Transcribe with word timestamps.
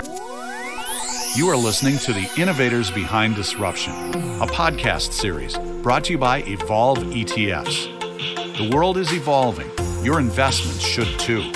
You 0.00 1.48
are 1.48 1.56
listening 1.56 1.98
to 1.98 2.12
the 2.12 2.30
Innovators 2.40 2.88
Behind 2.88 3.34
Disruption, 3.34 3.92
a 4.40 4.46
podcast 4.46 5.12
series 5.12 5.58
brought 5.82 6.04
to 6.04 6.12
you 6.12 6.18
by 6.18 6.42
Evolve 6.42 6.98
ETFs. 6.98 7.86
The 8.56 8.70
world 8.74 8.96
is 8.96 9.12
evolving. 9.12 9.68
Your 10.04 10.20
investments 10.20 10.82
should 10.86 11.18
too. 11.18 11.50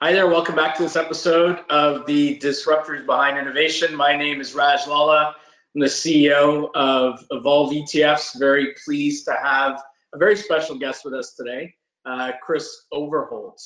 Hi 0.00 0.12
there, 0.12 0.28
welcome 0.28 0.54
back 0.54 0.76
to 0.76 0.84
this 0.84 0.94
episode 0.94 1.58
of 1.68 2.06
the 2.06 2.38
Disruptors 2.38 3.04
Behind 3.04 3.36
Innovation. 3.36 3.96
My 3.96 4.16
name 4.16 4.40
is 4.40 4.54
Raj 4.54 4.86
Lala. 4.86 5.34
I'm 5.74 5.80
the 5.80 5.88
CEO 5.88 6.70
of 6.76 7.24
Evolve 7.32 7.72
ETFs. 7.72 8.38
Very 8.38 8.74
pleased 8.84 9.24
to 9.24 9.32
have 9.32 9.82
a 10.14 10.18
very 10.18 10.36
special 10.36 10.78
guest 10.78 11.04
with 11.04 11.14
us 11.14 11.34
today, 11.34 11.74
uh, 12.06 12.30
Chris 12.40 12.84
Overholt. 12.92 13.60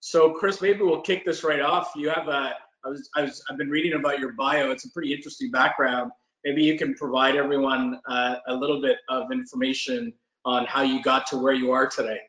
So, 0.00 0.32
Chris, 0.32 0.62
maybe 0.62 0.80
we'll 0.80 1.02
kick 1.02 1.24
this 1.24 1.44
right 1.44 1.60
off. 1.60 1.92
You 1.94 2.08
have 2.08 2.28
a, 2.28 2.54
I 2.84 2.88
was, 2.88 3.10
I 3.14 3.22
was, 3.22 3.44
I've 3.50 3.58
been 3.58 3.68
reading 3.68 3.92
about 3.92 4.18
your 4.18 4.32
bio. 4.32 4.70
It's 4.70 4.86
a 4.86 4.90
pretty 4.90 5.12
interesting 5.12 5.50
background. 5.50 6.10
Maybe 6.44 6.62
you 6.64 6.78
can 6.78 6.94
provide 6.94 7.36
everyone 7.36 8.00
uh, 8.08 8.36
a 8.48 8.54
little 8.54 8.80
bit 8.80 8.96
of 9.10 9.30
information 9.30 10.14
on 10.46 10.64
how 10.64 10.82
you 10.82 11.02
got 11.02 11.26
to 11.28 11.36
where 11.36 11.52
you 11.52 11.70
are 11.72 11.86
today. 11.86 12.20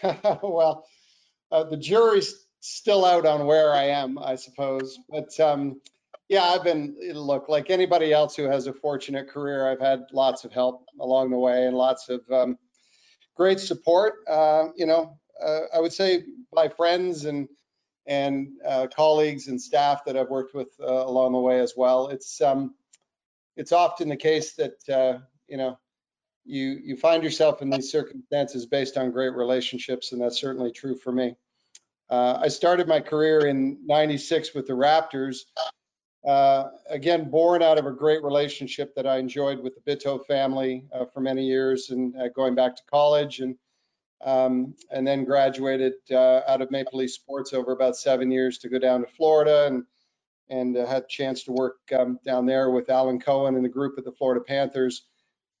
well, 0.42 0.86
uh, 1.50 1.64
the 1.64 1.76
jury's 1.76 2.46
still 2.60 3.04
out 3.04 3.26
on 3.26 3.46
where 3.46 3.72
I 3.72 3.84
am, 3.84 4.16
I 4.16 4.36
suppose. 4.36 4.96
But 5.08 5.38
um, 5.40 5.80
yeah, 6.28 6.44
I've 6.44 6.62
been, 6.62 6.96
look, 7.12 7.48
like 7.48 7.70
anybody 7.70 8.12
else 8.12 8.36
who 8.36 8.44
has 8.44 8.68
a 8.68 8.72
fortunate 8.72 9.28
career, 9.28 9.68
I've 9.68 9.80
had 9.80 10.04
lots 10.12 10.44
of 10.44 10.52
help 10.52 10.84
along 11.00 11.30
the 11.30 11.38
way 11.38 11.66
and 11.66 11.76
lots 11.76 12.08
of 12.08 12.20
um, 12.30 12.56
great 13.34 13.58
support. 13.58 14.18
Uh, 14.30 14.68
you 14.76 14.86
know, 14.86 15.18
uh, 15.44 15.62
I 15.74 15.80
would 15.80 15.92
say 15.92 16.22
by 16.52 16.68
friends 16.68 17.24
and 17.24 17.48
and 18.06 18.48
uh, 18.66 18.86
colleagues 18.94 19.48
and 19.48 19.60
staff 19.60 20.04
that 20.04 20.16
I've 20.16 20.30
worked 20.30 20.54
with 20.54 20.68
uh, 20.80 21.06
along 21.06 21.32
the 21.32 21.38
way 21.38 21.60
as 21.60 21.74
well. 21.76 22.08
It's 22.08 22.40
um, 22.40 22.74
it's 23.56 23.72
often 23.72 24.08
the 24.08 24.16
case 24.16 24.54
that 24.54 24.88
uh, 24.88 25.18
you 25.48 25.56
know 25.56 25.78
you 26.44 26.80
you 26.82 26.96
find 26.96 27.22
yourself 27.22 27.62
in 27.62 27.70
these 27.70 27.90
circumstances 27.90 28.66
based 28.66 28.96
on 28.96 29.10
great 29.10 29.34
relationships, 29.34 30.12
and 30.12 30.20
that's 30.20 30.40
certainly 30.40 30.72
true 30.72 30.96
for 30.96 31.12
me. 31.12 31.36
Uh, 32.08 32.38
I 32.42 32.48
started 32.48 32.88
my 32.88 33.00
career 33.00 33.46
in 33.46 33.78
'96 33.86 34.54
with 34.54 34.66
the 34.66 34.72
Raptors, 34.72 35.42
uh, 36.26 36.70
again, 36.88 37.30
born 37.30 37.62
out 37.62 37.78
of 37.78 37.86
a 37.86 37.92
great 37.92 38.24
relationship 38.24 38.94
that 38.96 39.06
I 39.06 39.18
enjoyed 39.18 39.60
with 39.60 39.74
the 39.76 39.96
Bitove 39.96 40.26
family 40.26 40.84
uh, 40.92 41.04
for 41.04 41.20
many 41.20 41.44
years 41.46 41.90
and 41.90 42.14
going 42.34 42.54
back 42.54 42.74
to 42.76 42.82
college 42.90 43.40
and 43.40 43.54
um, 44.24 44.74
and 44.90 45.06
then 45.06 45.24
graduated 45.24 45.94
uh, 46.10 46.40
out 46.46 46.62
of 46.62 46.70
Maple 46.70 46.98
Leaf 46.98 47.12
Sports 47.12 47.52
over 47.52 47.72
about 47.72 47.96
seven 47.96 48.30
years 48.30 48.58
to 48.58 48.68
go 48.68 48.78
down 48.78 49.02
to 49.02 49.06
Florida 49.06 49.66
and 49.66 49.84
and 50.48 50.76
uh, 50.76 50.84
had 50.86 51.04
a 51.04 51.08
chance 51.08 51.44
to 51.44 51.52
work 51.52 51.76
um, 51.96 52.18
down 52.24 52.44
there 52.46 52.70
with 52.70 52.90
Alan 52.90 53.20
Cohen 53.20 53.54
and 53.54 53.64
the 53.64 53.68
group 53.68 53.94
at 53.98 54.04
the 54.04 54.12
Florida 54.12 54.44
Panthers 54.44 55.04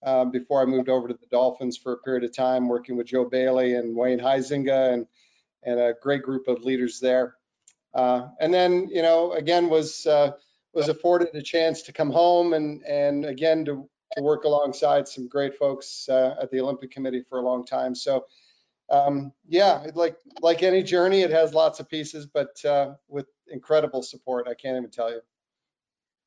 um, 0.04 0.30
before 0.32 0.60
I 0.60 0.64
moved 0.64 0.88
over 0.88 1.08
to 1.08 1.14
the 1.14 1.26
Dolphins 1.30 1.76
for 1.76 1.92
a 1.92 1.98
period 1.98 2.24
of 2.24 2.34
time 2.34 2.68
working 2.68 2.96
with 2.96 3.06
Joe 3.06 3.24
Bailey 3.24 3.74
and 3.74 3.96
Wayne 3.96 4.18
Huizenga 4.20 4.92
and 4.92 5.06
and 5.62 5.78
a 5.80 5.94
great 6.02 6.22
group 6.22 6.48
of 6.48 6.64
leaders 6.64 7.00
there. 7.00 7.36
and 7.94 8.52
then, 8.52 8.88
you 8.90 9.02
know, 9.02 9.32
again 9.32 9.68
was 9.68 10.06
was 10.72 10.88
afforded 10.88 11.28
a 11.34 11.42
chance 11.42 11.82
to 11.82 11.92
come 11.92 12.10
home 12.10 12.52
and 12.54 12.82
and 12.84 13.24
again 13.24 13.64
to, 13.66 13.88
to 14.16 14.22
work 14.22 14.44
alongside 14.44 15.08
some 15.08 15.28
great 15.28 15.56
folks 15.56 16.08
uh, 16.08 16.36
at 16.40 16.50
the 16.50 16.60
Olympic 16.60 16.90
Committee 16.90 17.24
for 17.28 17.38
a 17.38 17.42
long 17.44 17.64
time. 17.64 17.94
So 17.94 18.26
um, 18.90 19.32
yeah, 19.48 19.86
like 19.94 20.16
like 20.40 20.62
any 20.62 20.82
journey, 20.82 21.22
it 21.22 21.30
has 21.30 21.54
lots 21.54 21.80
of 21.80 21.88
pieces, 21.88 22.26
but 22.26 22.62
uh, 22.64 22.94
with 23.08 23.26
incredible 23.48 24.02
support. 24.02 24.48
I 24.48 24.54
can't 24.54 24.76
even 24.76 24.90
tell 24.90 25.10
you. 25.10 25.20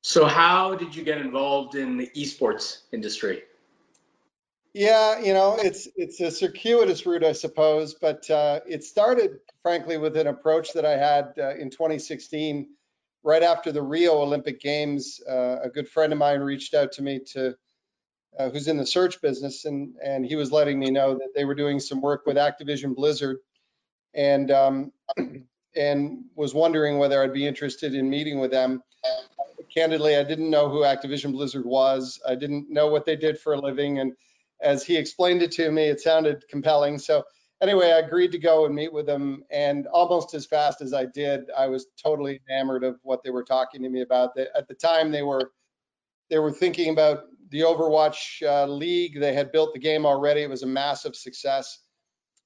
So 0.02 0.26
how 0.26 0.76
did 0.76 0.96
you 0.96 1.04
get 1.04 1.20
involved 1.20 1.76
in 1.76 1.98
the 1.98 2.08
esports 2.16 2.80
industry? 2.92 3.44
Yeah, 4.74 5.20
you 5.20 5.34
know, 5.34 5.56
it's 5.60 5.88
it's 5.96 6.20
a 6.20 6.32
circuitous 6.32 7.06
route, 7.06 7.24
I 7.24 7.34
suppose, 7.34 7.94
but 7.94 8.30
uh, 8.30 8.62
it 8.68 8.84
started, 8.84 9.40
frankly, 9.62 9.98
with 9.98 10.18
an 10.18 10.28
approach 10.28 10.74
that 10.74 10.86
I 10.86 10.98
had 10.98 11.34
uh, 11.38 11.56
in 11.56 11.70
2016 11.70 12.68
right 13.24 13.44
after 13.44 13.72
the 13.72 13.82
Rio 13.82 14.22
Olympic 14.22 14.60
Games, 14.60 15.22
uh, 15.30 15.60
a 15.64 15.70
good 15.70 15.88
friend 15.88 16.12
of 16.12 16.20
mine 16.20 16.42
reached 16.42 16.74
out 16.74 16.92
to 16.94 17.02
me 17.02 17.20
to, 17.34 17.56
uh, 18.38 18.50
who's 18.50 18.68
in 18.68 18.78
the 18.78 18.86
search 18.86 19.22
business, 19.22 19.66
and 19.66 19.96
and 20.04 20.26
he 20.26 20.36
was 20.36 20.52
letting 20.52 20.80
me 20.80 20.92
know 20.92 21.16
that 21.16 21.34
they 21.36 21.46
were 21.46 21.56
doing 21.56 21.80
some 21.80 22.02
work 22.02 22.26
with 22.26 22.38
Activision 22.38 22.96
Blizzard, 22.96 23.38
and 24.14 24.52
um, 24.52 24.92
and 25.76 26.26
was 26.36 26.54
wondering 26.54 26.98
whether 26.98 27.22
I'd 27.22 27.34
be 27.34 27.48
interested 27.48 27.94
in 27.94 28.10
meeting 28.10 28.40
with 28.40 28.52
them. 28.52 28.82
Candidly, 29.74 30.18
I 30.18 30.24
didn't 30.24 30.50
know 30.50 30.70
who 30.70 30.82
Activision 30.82 31.32
Blizzard 31.32 31.66
was. 31.66 32.20
I 32.28 32.36
didn't 32.36 32.70
know 32.70 32.88
what 32.88 33.06
they 33.06 33.16
did 33.16 33.40
for 33.40 33.54
a 33.54 33.60
living, 33.60 34.00
and 34.00 34.14
as 34.62 34.84
he 34.84 34.98
explained 34.98 35.42
it 35.42 35.52
to 35.54 35.72
me, 35.72 35.84
it 35.84 36.00
sounded 36.00 36.46
compelling. 36.50 36.98
So 36.98 37.24
anyway, 37.62 37.92
I 37.92 38.00
agreed 38.00 38.32
to 38.32 38.40
go 38.40 38.66
and 38.66 38.74
meet 38.74 38.94
with 38.94 39.06
them. 39.06 39.44
And 39.52 39.88
almost 39.88 40.34
as 40.34 40.46
fast 40.46 40.82
as 40.82 40.94
I 40.94 41.06
did, 41.06 41.50
I 41.56 41.68
was 41.68 41.88
totally 42.02 42.42
enamored 42.48 42.84
of 42.84 43.00
what 43.04 43.24
they 43.24 43.30
were 43.30 43.44
talking 43.44 43.84
to 43.84 43.90
me 43.90 44.02
about. 44.02 44.38
At 44.38 44.68
the 44.68 44.74
time, 44.74 45.12
they 45.12 45.24
were 45.24 45.52
they 46.34 46.40
were 46.40 46.52
thinking 46.52 46.90
about 46.90 47.26
the 47.52 47.60
Overwatch 47.60 48.42
uh, 48.42 48.66
League. 48.66 49.20
They 49.20 49.36
had 49.36 49.52
built 49.52 49.72
the 49.72 49.80
game 49.80 50.04
already. 50.04 50.42
It 50.42 50.50
was 50.50 50.64
a 50.64 50.68
massive 50.68 51.16
success, 51.16 51.78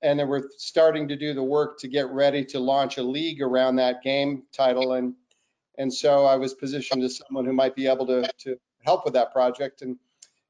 and 0.01 0.19
they 0.19 0.25
were 0.25 0.49
starting 0.57 1.07
to 1.07 1.15
do 1.15 1.33
the 1.33 1.41
work 1.41 1.79
to 1.79 1.87
get 1.87 2.09
ready 2.09 2.43
to 2.47 2.59
launch 2.59 2.97
a 2.97 3.01
league 3.01 3.41
around 3.41 3.77
that 3.77 4.03
game 4.03 4.43
title. 4.51 4.91
And 4.91 5.13
and 5.77 5.93
so 5.93 6.25
I 6.25 6.35
was 6.35 6.53
positioned 6.53 7.01
as 7.01 7.17
someone 7.17 7.45
who 7.45 7.53
might 7.53 7.75
be 7.75 7.87
able 7.87 8.05
to 8.07 8.29
to 8.39 8.57
help 8.83 9.05
with 9.05 9.13
that 9.13 9.31
project. 9.31 9.81
And 9.83 9.95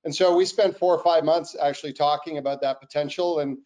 and 0.03 0.15
so 0.15 0.35
we 0.35 0.43
spent 0.45 0.79
four 0.79 0.95
or 0.97 1.03
five 1.03 1.23
months 1.23 1.55
actually 1.61 1.93
talking 1.93 2.39
about 2.39 2.61
that 2.61 2.81
potential 2.81 3.37
and 3.37 3.59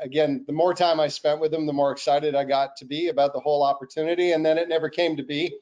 again, 0.00 0.44
the 0.48 0.52
more 0.52 0.74
time 0.74 0.98
I 0.98 1.06
spent 1.06 1.40
with 1.40 1.52
them, 1.52 1.66
the 1.66 1.72
more 1.72 1.92
excited 1.92 2.34
I 2.34 2.42
got 2.42 2.76
to 2.78 2.84
be 2.84 3.08
about 3.08 3.32
the 3.32 3.38
whole 3.38 3.62
opportunity. 3.62 4.32
And 4.32 4.44
then 4.44 4.58
it 4.58 4.68
never 4.68 4.88
came 4.88 5.16
to 5.16 5.22
be. 5.22 5.54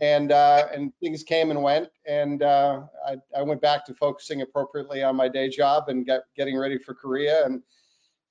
And 0.00 0.30
uh, 0.30 0.68
and 0.72 0.92
things 1.00 1.24
came 1.24 1.50
and 1.50 1.60
went, 1.60 1.88
and 2.06 2.42
uh, 2.42 2.82
I, 3.04 3.16
I, 3.36 3.42
went 3.42 3.60
back 3.60 3.84
to 3.86 3.94
focusing 3.94 4.42
appropriately 4.42 5.02
on 5.02 5.16
my 5.16 5.26
day 5.28 5.48
job 5.48 5.88
and 5.88 6.06
get, 6.06 6.22
getting 6.36 6.56
ready 6.56 6.78
for 6.78 6.94
Korea. 6.94 7.44
And 7.44 7.62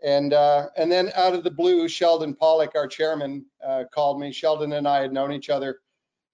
and 0.02 0.32
uh, 0.32 0.68
and 0.78 0.90
then 0.90 1.12
out 1.16 1.34
of 1.34 1.44
the 1.44 1.52
blue, 1.52 1.90
Sheldon 1.90 2.36
Pollock, 2.36 2.76
our 2.76 2.88
chairman, 2.88 3.46
uh, 3.66 3.84
called 3.94 4.18
me. 4.18 4.32
Sheldon 4.32 4.72
and 4.74 4.88
I 4.88 5.02
had 5.02 5.12
known 5.12 5.34
each 5.34 5.50
other 5.50 5.80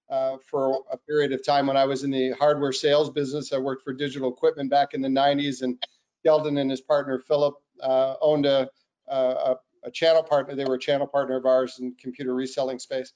uh, 0.07 0.38
for 0.45 0.83
a 0.91 0.97
period 0.97 1.31
of 1.31 1.44
time 1.44 1.65
when 1.65 1.77
I 1.77 1.85
was 1.85 2.03
in 2.03 2.11
the 2.11 2.33
hardware 2.33 2.71
sales 2.71 3.09
business. 3.09 3.53
I 3.53 3.57
worked 3.57 3.83
for 3.83 3.94
Digital 3.94 4.31
Equipment 4.31 4.69
back 4.69 4.94
in 4.94 5.01
the 5.01 5.07
90s, 5.07 5.63
and 5.63 5.83
Sheldon 6.23 6.59
and 6.59 6.69
his 6.69 6.81
partner 6.81 7.17
Philip 7.17 7.55
uh, 7.81 8.15
owned 8.21 8.45
a 8.45 8.69
a, 9.07 9.55
a 9.83 9.91
channel 9.91 10.23
partner. 10.23 10.55
They 10.55 10.65
were 10.65 10.75
a 10.75 10.79
channel 10.79 11.07
partner 11.07 11.38
of 11.38 11.45
ours 11.45 11.79
in 11.79 11.95
computer 12.00 12.33
reselling 12.33 12.79
space. 12.79 13.13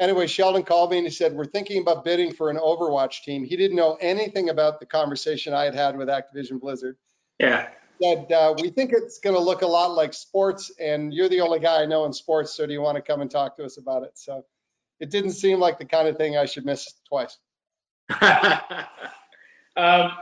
Anyway, 0.00 0.26
Sheldon 0.26 0.62
called 0.62 0.90
me 0.90 0.98
and 0.98 1.06
he 1.06 1.12
said, 1.12 1.32
We're 1.32 1.44
thinking 1.44 1.80
about 1.80 2.04
bidding 2.04 2.32
for 2.32 2.50
an 2.50 2.56
Overwatch 2.56 3.22
team. 3.22 3.44
He 3.44 3.56
didn't 3.56 3.76
know 3.76 3.96
anything 4.00 4.48
about 4.48 4.80
the 4.80 4.86
conversation 4.86 5.52
I 5.52 5.64
had 5.64 5.74
had 5.74 5.96
with 5.96 6.08
Activision 6.08 6.60
Blizzard. 6.60 6.96
Yeah. 7.38 7.68
Said, 8.02 8.32
uh, 8.32 8.54
We 8.60 8.70
think 8.70 8.92
it's 8.92 9.18
going 9.18 9.36
to 9.36 9.42
look 9.42 9.62
a 9.62 9.66
lot 9.66 9.94
like 9.94 10.14
sports, 10.14 10.72
and 10.80 11.12
you're 11.12 11.28
the 11.28 11.40
only 11.40 11.60
guy 11.60 11.82
I 11.82 11.86
know 11.86 12.04
in 12.06 12.12
sports, 12.12 12.54
so 12.54 12.66
do 12.66 12.72
you 12.72 12.80
want 12.80 12.96
to 12.96 13.02
come 13.02 13.20
and 13.20 13.30
talk 13.30 13.56
to 13.56 13.64
us 13.64 13.76
about 13.76 14.02
it? 14.02 14.12
So 14.14 14.44
it 14.98 15.10
didn't 15.10 15.32
seem 15.32 15.60
like 15.60 15.78
the 15.78 15.84
kind 15.84 16.08
of 16.08 16.16
thing 16.16 16.36
I 16.36 16.46
should 16.46 16.64
miss 16.64 16.94
twice. 17.08 17.38
um, 19.76 20.12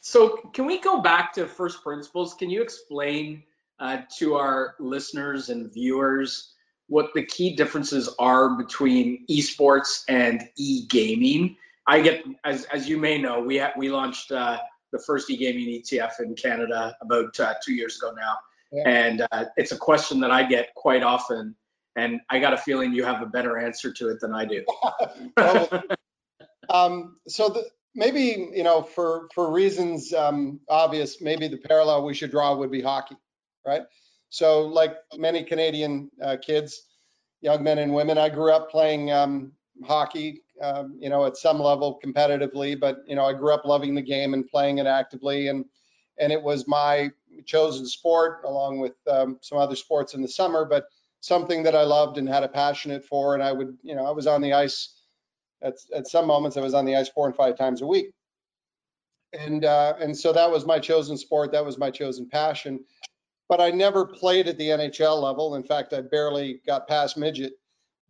so, 0.00 0.36
can 0.52 0.66
we 0.66 0.80
go 0.80 1.00
back 1.00 1.32
to 1.34 1.46
first 1.46 1.82
principles? 1.82 2.34
Can 2.34 2.50
you 2.50 2.60
explain 2.60 3.44
uh, 3.78 3.98
to 4.18 4.34
our 4.34 4.74
listeners 4.80 5.48
and 5.48 5.72
viewers 5.72 6.54
what 6.92 7.14
the 7.14 7.24
key 7.24 7.56
differences 7.56 8.14
are 8.18 8.54
between 8.54 9.24
esports 9.30 10.04
and 10.08 10.46
e-gaming. 10.56 11.56
I 11.86 12.02
get, 12.02 12.22
as, 12.44 12.64
as 12.66 12.86
you 12.86 12.98
may 12.98 13.16
know, 13.16 13.40
we 13.40 13.56
ha- 13.56 13.72
we 13.78 13.88
launched 13.88 14.30
uh, 14.30 14.58
the 14.92 14.98
first 14.98 15.30
e-gaming 15.30 15.68
ETF 15.80 16.20
in 16.20 16.34
Canada 16.34 16.94
about 17.00 17.40
uh, 17.40 17.54
two 17.64 17.72
years 17.72 17.96
ago 17.96 18.12
now, 18.14 18.36
yeah. 18.72 18.82
and 18.86 19.26
uh, 19.32 19.46
it's 19.56 19.72
a 19.72 19.76
question 19.78 20.20
that 20.20 20.30
I 20.30 20.42
get 20.42 20.74
quite 20.74 21.02
often, 21.02 21.56
and 21.96 22.20
I 22.28 22.38
got 22.38 22.52
a 22.52 22.58
feeling 22.58 22.92
you 22.92 23.04
have 23.04 23.22
a 23.22 23.26
better 23.26 23.56
answer 23.56 23.90
to 23.90 24.10
it 24.10 24.20
than 24.20 24.34
I 24.34 24.44
do. 24.44 24.62
well, 25.38 25.82
um, 26.68 27.16
so 27.26 27.48
the, 27.48 27.64
maybe 27.94 28.50
you 28.54 28.64
know, 28.64 28.82
for 28.82 29.28
for 29.34 29.50
reasons 29.50 30.12
um, 30.12 30.60
obvious, 30.68 31.22
maybe 31.22 31.48
the 31.48 31.56
parallel 31.56 32.04
we 32.04 32.12
should 32.12 32.30
draw 32.30 32.54
would 32.54 32.70
be 32.70 32.82
hockey 32.82 33.16
right? 33.66 33.82
So 34.32 34.62
like 34.62 34.96
many 35.18 35.44
Canadian 35.44 36.10
uh, 36.22 36.38
kids, 36.40 36.88
young 37.42 37.62
men 37.62 37.78
and 37.78 37.92
women, 37.92 38.16
I 38.16 38.30
grew 38.30 38.50
up 38.50 38.70
playing 38.70 39.12
um, 39.12 39.52
hockey, 39.84 40.42
um, 40.62 40.96
you 40.98 41.10
know, 41.10 41.26
at 41.26 41.36
some 41.36 41.58
level 41.58 42.00
competitively, 42.02 42.78
but 42.80 43.04
you 43.06 43.14
know, 43.14 43.26
I 43.26 43.34
grew 43.34 43.52
up 43.52 43.66
loving 43.66 43.94
the 43.94 44.00
game 44.00 44.32
and 44.32 44.48
playing 44.48 44.78
it 44.78 44.86
actively, 44.86 45.48
and 45.48 45.66
and 46.18 46.32
it 46.32 46.42
was 46.42 46.66
my 46.66 47.10
chosen 47.44 47.86
sport 47.86 48.40
along 48.44 48.78
with 48.80 48.94
um, 49.06 49.38
some 49.42 49.58
other 49.58 49.76
sports 49.76 50.14
in 50.14 50.22
the 50.22 50.28
summer. 50.28 50.64
But 50.64 50.86
something 51.20 51.62
that 51.62 51.76
I 51.76 51.82
loved 51.82 52.16
and 52.18 52.28
had 52.28 52.42
a 52.42 52.48
passionate 52.48 53.04
for. 53.04 53.34
And 53.34 53.42
I 53.42 53.52
would, 53.52 53.76
you 53.82 53.94
know, 53.94 54.06
I 54.06 54.10
was 54.10 54.26
on 54.26 54.42
the 54.42 54.52
ice 54.52 54.94
at, 55.62 55.74
at 55.94 56.08
some 56.08 56.26
moments, 56.26 56.56
I 56.56 56.60
was 56.60 56.74
on 56.74 56.84
the 56.84 56.96
ice 56.96 57.08
four 57.08 57.26
and 57.26 57.36
five 57.36 57.56
times 57.56 57.80
a 57.80 57.86
week. 57.86 58.10
And, 59.32 59.64
uh, 59.64 59.94
and 60.00 60.16
so 60.16 60.32
that 60.32 60.50
was 60.50 60.66
my 60.66 60.78
chosen 60.80 61.16
sport. 61.16 61.52
That 61.52 61.64
was 61.64 61.78
my 61.78 61.90
chosen 61.90 62.28
passion. 62.28 62.84
But 63.52 63.60
I 63.60 63.70
never 63.70 64.06
played 64.06 64.48
at 64.48 64.56
the 64.56 64.68
NHL 64.68 65.20
level. 65.20 65.56
In 65.56 65.62
fact, 65.62 65.92
I 65.92 66.00
barely 66.00 66.62
got 66.66 66.88
past 66.88 67.18
midget. 67.18 67.52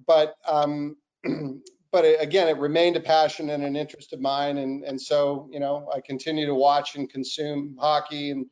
But, 0.06 0.36
um, 0.46 0.96
but 1.90 2.04
it, 2.04 2.22
again, 2.22 2.46
it 2.46 2.58
remained 2.58 2.94
a 2.94 3.00
passion 3.00 3.50
and 3.50 3.64
an 3.64 3.74
interest 3.74 4.12
of 4.12 4.20
mine. 4.20 4.58
And, 4.58 4.84
and 4.84 5.02
so, 5.02 5.48
you 5.50 5.58
know, 5.58 5.90
I 5.92 6.00
continue 6.00 6.46
to 6.46 6.54
watch 6.54 6.94
and 6.94 7.10
consume 7.10 7.76
hockey 7.76 8.30
and 8.30 8.46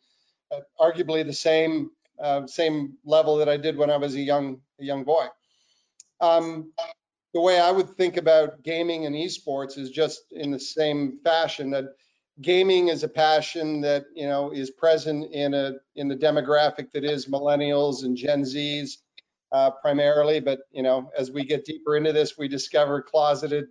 uh, 0.50 0.62
arguably 0.80 1.24
the 1.24 1.32
same 1.32 1.90
uh, 2.20 2.44
same 2.48 2.94
level 3.04 3.36
that 3.36 3.48
I 3.48 3.56
did 3.56 3.76
when 3.76 3.88
I 3.88 3.96
was 3.96 4.16
a 4.16 4.20
young 4.20 4.60
a 4.80 4.84
young 4.84 5.04
boy. 5.04 5.26
Um, 6.20 6.72
the 7.34 7.40
way 7.40 7.60
I 7.60 7.70
would 7.70 7.96
think 7.96 8.16
about 8.16 8.64
gaming 8.64 9.06
and 9.06 9.14
esports 9.14 9.78
is 9.78 9.90
just 9.90 10.22
in 10.32 10.50
the 10.50 10.58
same 10.58 11.20
fashion 11.22 11.70
that 11.70 11.84
gaming 12.40 12.88
is 12.88 13.02
a 13.04 13.08
passion 13.08 13.82
that 13.82 14.06
you 14.14 14.26
know 14.26 14.52
is 14.52 14.70
present 14.70 15.32
in 15.32 15.54
a 15.54 15.74
in 15.96 16.08
the 16.08 16.16
demographic 16.16 16.92
that 16.92 17.04
is 17.04 17.26
millennials 17.26 18.04
and 18.04 18.16
Gen 18.16 18.42
Zs 18.42 18.98
uh, 19.52 19.70
primarily. 19.70 20.40
But 20.40 20.60
you 20.72 20.82
know, 20.82 21.10
as 21.16 21.30
we 21.30 21.44
get 21.44 21.64
deeper 21.64 21.96
into 21.96 22.12
this, 22.12 22.38
we 22.38 22.48
discover 22.48 23.02
closeted 23.02 23.66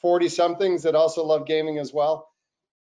40 0.00 0.26
uh, 0.26 0.28
somethings 0.28 0.82
that 0.84 0.94
also 0.94 1.24
love 1.24 1.46
gaming 1.46 1.78
as 1.78 1.92
well 1.92 2.26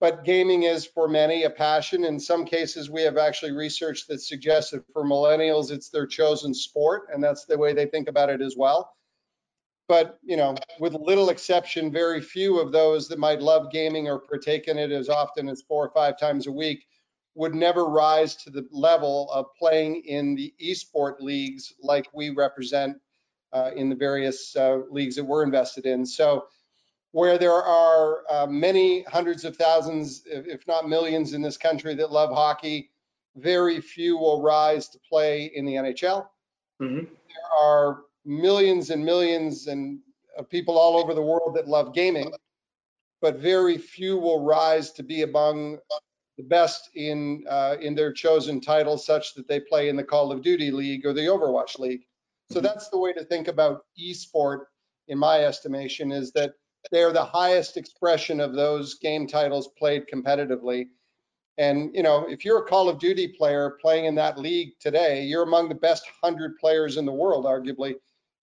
but 0.00 0.24
gaming 0.24 0.64
is 0.64 0.86
for 0.86 1.08
many 1.08 1.44
a 1.44 1.50
passion. 1.50 2.04
In 2.04 2.20
some 2.20 2.44
cases, 2.44 2.90
we 2.90 3.02
have 3.02 3.16
actually 3.16 3.52
research 3.52 4.06
that 4.08 4.20
suggests 4.20 4.72
that 4.72 4.84
for 4.92 5.04
millennials, 5.04 5.70
it's 5.70 5.88
their 5.88 6.06
chosen 6.06 6.52
sport, 6.54 7.08
and 7.12 7.22
that's 7.24 7.46
the 7.46 7.58
way 7.58 7.72
they 7.72 7.86
think 7.86 8.08
about 8.08 8.30
it 8.30 8.42
as 8.42 8.56
well. 8.56 8.95
But 9.88 10.18
you 10.22 10.36
know, 10.36 10.56
with 10.80 10.94
little 10.94 11.30
exception, 11.30 11.92
very 11.92 12.20
few 12.20 12.58
of 12.58 12.72
those 12.72 13.08
that 13.08 13.18
might 13.18 13.40
love 13.40 13.70
gaming 13.70 14.08
or 14.08 14.18
partake 14.18 14.68
in 14.68 14.78
it 14.78 14.90
as 14.90 15.08
often 15.08 15.48
as 15.48 15.62
four 15.62 15.86
or 15.86 15.90
five 15.90 16.18
times 16.18 16.46
a 16.46 16.52
week 16.52 16.86
would 17.34 17.54
never 17.54 17.84
rise 17.84 18.34
to 18.34 18.50
the 18.50 18.66
level 18.72 19.30
of 19.30 19.46
playing 19.58 20.02
in 20.06 20.34
the 20.34 20.52
esport 20.60 21.20
leagues 21.20 21.74
like 21.82 22.06
we 22.14 22.30
represent 22.30 22.96
uh, 23.52 23.70
in 23.76 23.88
the 23.88 23.94
various 23.94 24.56
uh, 24.56 24.80
leagues 24.90 25.16
that 25.16 25.24
we're 25.24 25.42
invested 25.42 25.86
in. 25.86 26.04
So 26.04 26.46
where 27.12 27.38
there 27.38 27.52
are 27.52 28.22
uh, 28.30 28.46
many 28.46 29.02
hundreds 29.04 29.44
of 29.44 29.56
thousands, 29.56 30.22
if 30.26 30.66
not 30.66 30.88
millions 30.88 31.34
in 31.34 31.42
this 31.42 31.56
country 31.56 31.94
that 31.94 32.10
love 32.10 32.30
hockey, 32.30 32.90
very 33.36 33.80
few 33.80 34.16
will 34.16 34.42
rise 34.42 34.88
to 34.88 34.98
play 35.08 35.52
in 35.54 35.64
the 35.64 35.74
NHL. 35.74 36.26
Mm-hmm. 36.80 37.04
There 37.04 37.58
are 37.60 38.00
millions 38.26 38.90
and 38.90 39.04
millions 39.04 39.68
and 39.68 40.00
of 40.36 40.50
people 40.50 40.76
all 40.76 40.98
over 40.98 41.14
the 41.14 41.22
world 41.22 41.56
that 41.56 41.68
love 41.68 41.94
gaming, 41.94 42.30
but 43.22 43.38
very 43.38 43.78
few 43.78 44.18
will 44.18 44.44
rise 44.44 44.90
to 44.92 45.02
be 45.02 45.22
among 45.22 45.78
the 46.36 46.42
best 46.42 46.90
in 46.94 47.44
uh, 47.48 47.76
in 47.80 47.94
their 47.94 48.12
chosen 48.12 48.60
title, 48.60 48.98
such 48.98 49.34
that 49.34 49.48
they 49.48 49.60
play 49.60 49.88
in 49.88 49.96
the 49.96 50.04
Call 50.04 50.30
of 50.30 50.42
Duty 50.42 50.70
League 50.70 51.06
or 51.06 51.12
the 51.12 51.22
Overwatch 51.22 51.78
League. 51.78 52.02
So 52.50 52.56
mm-hmm. 52.56 52.66
that's 52.66 52.90
the 52.90 52.98
way 52.98 53.12
to 53.14 53.24
think 53.24 53.48
about 53.48 53.84
esport, 53.98 54.66
in 55.08 55.18
my 55.18 55.44
estimation, 55.44 56.12
is 56.12 56.32
that 56.32 56.54
they 56.90 57.02
are 57.02 57.12
the 57.12 57.24
highest 57.24 57.76
expression 57.76 58.40
of 58.40 58.52
those 58.52 58.94
game 58.94 59.26
titles 59.26 59.68
played 59.78 60.04
competitively. 60.12 60.86
And 61.58 61.94
you 61.94 62.02
know, 62.02 62.26
if 62.28 62.44
you're 62.44 62.58
a 62.58 62.68
Call 62.68 62.88
of 62.88 62.98
Duty 62.98 63.28
player 63.28 63.78
playing 63.80 64.04
in 64.04 64.14
that 64.16 64.38
league 64.38 64.72
today, 64.78 65.24
you're 65.24 65.42
among 65.42 65.68
the 65.68 65.74
best 65.74 66.04
100 66.20 66.58
players 66.58 66.98
in 66.98 67.06
the 67.06 67.12
world 67.12 67.46
arguably. 67.46 67.94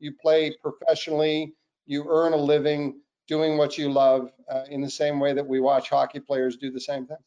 You 0.04 0.12
play 0.12 0.56
professionally, 0.62 1.54
you 1.86 2.06
earn 2.10 2.34
a 2.34 2.38
living 2.38 3.00
doing 3.28 3.58
what 3.58 3.78
you 3.78 3.92
love 3.92 4.32
uh, 4.52 4.66
in 4.70 4.82
the 4.82 4.90
same 4.90 5.20
way 5.20 5.34
that 5.34 5.48
we 5.48 5.60
watch 5.60 5.90
hockey 5.90 6.20
players 6.20 6.58
do 6.58 6.72
the 6.72 6.80
same 6.80 7.08
thing. 7.08 7.18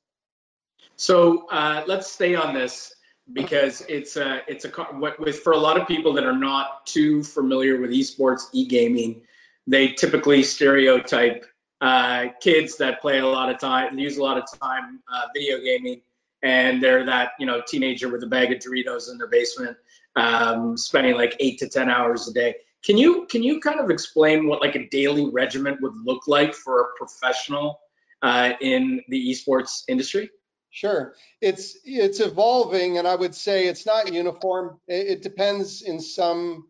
So 0.96 1.48
uh, 1.48 1.84
let's 1.86 2.10
stay 2.10 2.34
on 2.34 2.54
this 2.54 2.94
because 3.32 3.80
it's 3.88 4.16
a 4.16 4.42
it's 4.46 4.64
a 4.64 4.68
what 4.68 5.18
with 5.18 5.40
for 5.40 5.52
a 5.52 5.58
lot 5.58 5.80
of 5.80 5.88
people 5.88 6.12
that 6.12 6.24
are 6.24 6.36
not 6.36 6.86
too 6.86 7.22
familiar 7.24 7.80
with 7.80 7.90
esports, 7.90 8.42
e-gaming 8.52 9.22
they 9.66 9.88
typically 9.88 10.42
stereotype 10.42 11.44
uh, 11.80 12.26
kids 12.40 12.76
that 12.78 13.00
play 13.00 13.18
a 13.18 13.26
lot 13.26 13.50
of 13.50 13.58
time, 13.58 13.98
use 13.98 14.16
a 14.16 14.22
lot 14.22 14.38
of 14.38 14.44
time 14.60 15.00
uh, 15.12 15.26
video 15.34 15.58
gaming, 15.60 16.00
and 16.42 16.82
they're 16.82 17.04
that 17.04 17.32
you 17.38 17.46
know 17.46 17.60
teenager 17.66 18.08
with 18.08 18.22
a 18.22 18.26
bag 18.26 18.52
of 18.52 18.58
Doritos 18.58 19.10
in 19.10 19.18
their 19.18 19.26
basement, 19.26 19.76
um, 20.14 20.76
spending 20.76 21.14
like 21.14 21.36
eight 21.40 21.58
to 21.58 21.68
ten 21.68 21.90
hours 21.90 22.28
a 22.28 22.32
day. 22.32 22.54
Can 22.84 22.96
you 22.96 23.26
can 23.30 23.42
you 23.42 23.60
kind 23.60 23.80
of 23.80 23.90
explain 23.90 24.46
what 24.46 24.60
like 24.60 24.76
a 24.76 24.88
daily 24.88 25.28
regimen 25.30 25.78
would 25.80 25.94
look 26.04 26.28
like 26.28 26.54
for 26.54 26.80
a 26.82 26.96
professional 26.96 27.80
uh, 28.22 28.52
in 28.60 29.02
the 29.08 29.30
esports 29.30 29.82
industry? 29.88 30.30
Sure, 30.70 31.14
it's 31.40 31.78
it's 31.84 32.20
evolving, 32.20 32.98
and 32.98 33.08
I 33.08 33.14
would 33.14 33.34
say 33.34 33.66
it's 33.66 33.86
not 33.86 34.12
uniform. 34.12 34.78
It, 34.88 35.06
it 35.06 35.22
depends 35.22 35.82
in 35.82 35.98
some 35.98 36.68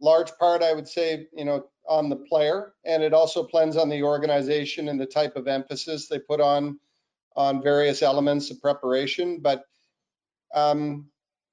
large 0.00 0.30
part. 0.38 0.62
I 0.62 0.74
would 0.74 0.86
say 0.88 1.26
you 1.32 1.44
know 1.44 1.64
on 1.88 2.08
the 2.08 2.16
player, 2.16 2.74
and 2.84 3.02
it 3.02 3.14
also 3.14 3.46
depends 3.46 3.76
on 3.76 3.88
the 3.88 4.02
organization 4.02 4.88
and 4.88 5.00
the 5.00 5.06
type 5.06 5.34
of 5.34 5.48
emphasis 5.48 6.08
they 6.08 6.18
put 6.18 6.40
on 6.40 6.78
on 7.36 7.62
various 7.62 8.02
elements 8.02 8.50
of 8.50 8.60
preparation. 8.60 9.40
But 9.40 9.64
um, 10.54 11.08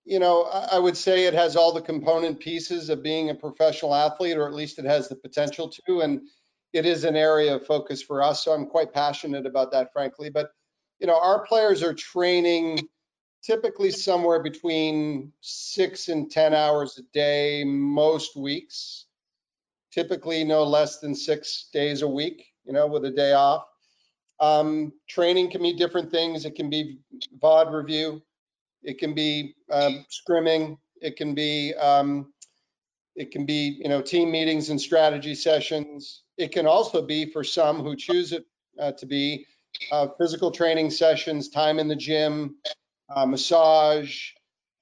you 0.06 0.20
know, 0.20 0.44
I, 0.44 0.76
I 0.76 0.80
would 0.80 0.96
say 0.96 1.26
it 1.26 1.34
has 1.34 1.56
all 1.56 1.74
the 1.74 1.82
component 1.82 2.40
pieces 2.40 2.90
of 2.90 3.04
being 3.04 3.30
a 3.30 3.36
professional 3.36 3.94
athlete, 3.94 4.38
or 4.38 4.48
at 4.48 4.54
least 4.54 4.80
it 4.80 4.86
has 4.86 5.10
the 5.10 5.16
potential 5.16 5.70
to. 5.70 6.02
And 6.02 6.22
it 6.74 6.86
is 6.86 7.04
an 7.04 7.16
area 7.16 7.56
of 7.56 7.66
focus 7.66 8.02
for 8.02 8.22
us, 8.22 8.44
so 8.44 8.52
I'm 8.52 8.66
quite 8.66 8.94
passionate 8.94 9.46
about 9.46 9.72
that, 9.72 9.92
frankly. 9.92 10.30
But 10.30 10.52
you 11.00 11.08
know, 11.08 11.20
our 11.20 11.46
players 11.46 11.84
are 11.84 11.94
training 11.94 12.80
typically 13.44 13.92
somewhere 13.92 14.42
between 14.42 15.32
six 15.42 16.08
and 16.08 16.32
10 16.32 16.54
hours 16.54 16.98
a 16.98 17.04
day 17.14 17.64
most 17.64 18.36
weeks 18.36 19.06
typically 19.96 20.44
no 20.44 20.64
less 20.64 21.00
than 21.00 21.16
six 21.16 21.70
days 21.72 22.02
a 22.02 22.08
week, 22.08 22.48
you 22.66 22.74
know, 22.74 22.86
with 22.86 23.06
a 23.06 23.12
day 23.12 23.32
off. 23.32 23.64
Um, 24.42 24.92
training 25.08 25.50
can 25.50 25.62
be 25.62 25.72
different 25.72 26.12
things. 26.12 26.44
It 26.44 26.56
can 26.56 26.70
be 26.70 27.00
VOD 27.42 27.72
review. 27.72 28.22
It 28.86 29.00
can 29.00 29.14
be 29.14 29.56
um, 29.72 30.06
scrimming. 30.10 30.78
It 31.02 31.18
can 31.18 31.34
be 31.36 31.74
um, 31.74 32.34
it 33.16 33.32
can 33.32 33.46
be 33.46 33.80
you 33.82 33.90
know 33.90 34.02
team 34.02 34.32
meetings 34.32 34.70
and 34.70 34.80
strategy 34.80 35.36
sessions. 35.36 36.24
It 36.38 36.52
can 36.52 36.68
also 36.68 37.02
be 37.02 37.32
for 37.32 37.44
some 37.44 37.82
who 37.82 37.96
choose 37.96 38.32
it 38.32 38.46
uh, 38.80 38.92
to 38.94 39.06
be 39.06 39.48
uh, 39.92 40.08
physical 40.20 40.52
training 40.52 40.92
sessions, 40.92 41.50
time 41.50 41.80
in 41.80 41.88
the 41.88 41.96
gym, 41.96 42.56
uh, 43.14 43.26
massage, 43.26 44.32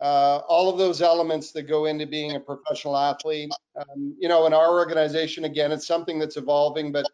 uh, 0.02 0.42
all 0.50 0.70
of 0.70 0.78
those 0.78 1.02
elements 1.02 1.52
that 1.54 1.64
go 1.64 1.86
into 1.86 2.06
being 2.06 2.36
a 2.36 2.40
professional 2.40 2.98
athlete. 2.98 3.52
Um, 3.78 4.16
you 4.20 4.28
know, 4.28 4.46
in 4.46 4.54
our 4.54 4.72
organization, 4.72 5.46
again, 5.46 5.72
it's 5.72 5.88
something 5.88 6.20
that's 6.20 6.38
evolving, 6.38 6.92
but 6.92 7.10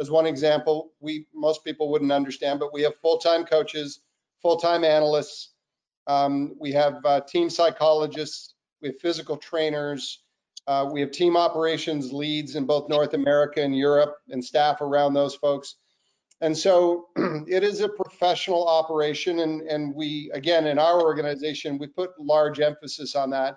as 0.00 0.10
one 0.10 0.26
example, 0.26 0.92
we 1.00 1.26
most 1.34 1.64
people 1.64 1.90
wouldn't 1.90 2.12
understand, 2.12 2.60
but 2.60 2.72
we 2.72 2.82
have 2.82 2.94
full-time 3.00 3.44
coaches, 3.44 4.00
full-time 4.42 4.84
analysts, 4.84 5.53
um, 6.06 6.54
we 6.58 6.72
have 6.72 7.04
uh, 7.04 7.20
team 7.20 7.48
psychologists, 7.50 8.54
we 8.82 8.88
have 8.88 9.00
physical 9.00 9.36
trainers, 9.36 10.24
uh, 10.66 10.88
we 10.90 11.00
have 11.00 11.10
team 11.10 11.36
operations 11.36 12.12
leads 12.12 12.56
in 12.56 12.64
both 12.64 12.88
North 12.88 13.14
America 13.14 13.60
and 13.62 13.76
Europe 13.76 14.16
and 14.30 14.42
staff 14.42 14.80
around 14.80 15.12
those 15.14 15.34
folks. 15.34 15.76
And 16.40 16.56
so 16.56 17.08
it 17.16 17.62
is 17.62 17.80
a 17.80 17.88
professional 17.88 18.66
operation. 18.66 19.40
And, 19.40 19.62
and 19.62 19.94
we, 19.94 20.30
again, 20.34 20.66
in 20.66 20.78
our 20.78 21.02
organization, 21.02 21.78
we 21.78 21.86
put 21.86 22.10
large 22.18 22.60
emphasis 22.60 23.14
on 23.14 23.30
that. 23.30 23.56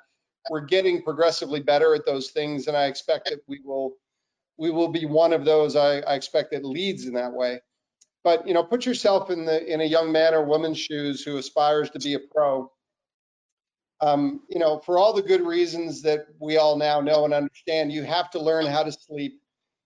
We're 0.50 0.62
getting 0.62 1.01
progressively 1.01 1.62
better 1.62 1.96
at 1.96 2.06
those 2.06 2.32
things. 2.32 2.68
And 2.68 2.75
I 2.75 2.86
expect 2.86 3.30
that 3.30 3.39
we 3.48 3.62
will, 3.63 3.94
we 4.58 4.72
will 4.72 4.88
be 4.89 5.06
one 5.06 5.34
of 5.34 5.46
those, 5.46 5.75
I, 5.75 6.00
I 6.00 6.16
expect 6.16 6.51
that 6.51 6.66
leads 6.66 7.06
in 7.06 7.13
that 7.13 7.32
way. 7.32 7.60
But, 8.27 8.48
you 8.48 8.53
know, 8.53 8.63
put 8.63 8.86
yourself 8.86 9.29
in 9.29 9.46
the, 9.46 9.65
in 9.72 9.79
a 9.79 9.86
young 9.86 10.12
man 10.12 10.34
or 10.34 10.43
woman's 10.43 10.79
shoes 10.79 11.24
who 11.24 11.38
aspires 11.38 11.89
to 11.91 12.00
be 12.00 12.13
a 12.15 12.19
pro. 12.19 12.69
Um, 14.01 14.41
you 14.50 14.60
know, 14.60 14.79
for 14.79 14.98
all 14.98 15.13
the 15.13 15.22
good 15.22 15.41
reasons 15.41 16.01
that 16.01 16.27
we 16.39 16.57
all 16.57 16.75
now 16.75 17.00
know 17.00 17.25
and 17.25 17.34
understand, 17.34 17.91
you 17.91 18.03
have 18.03 18.29
to 18.31 18.39
learn 18.39 18.65
how 18.65 18.84
to 18.84 18.91
sleep. 18.91 19.39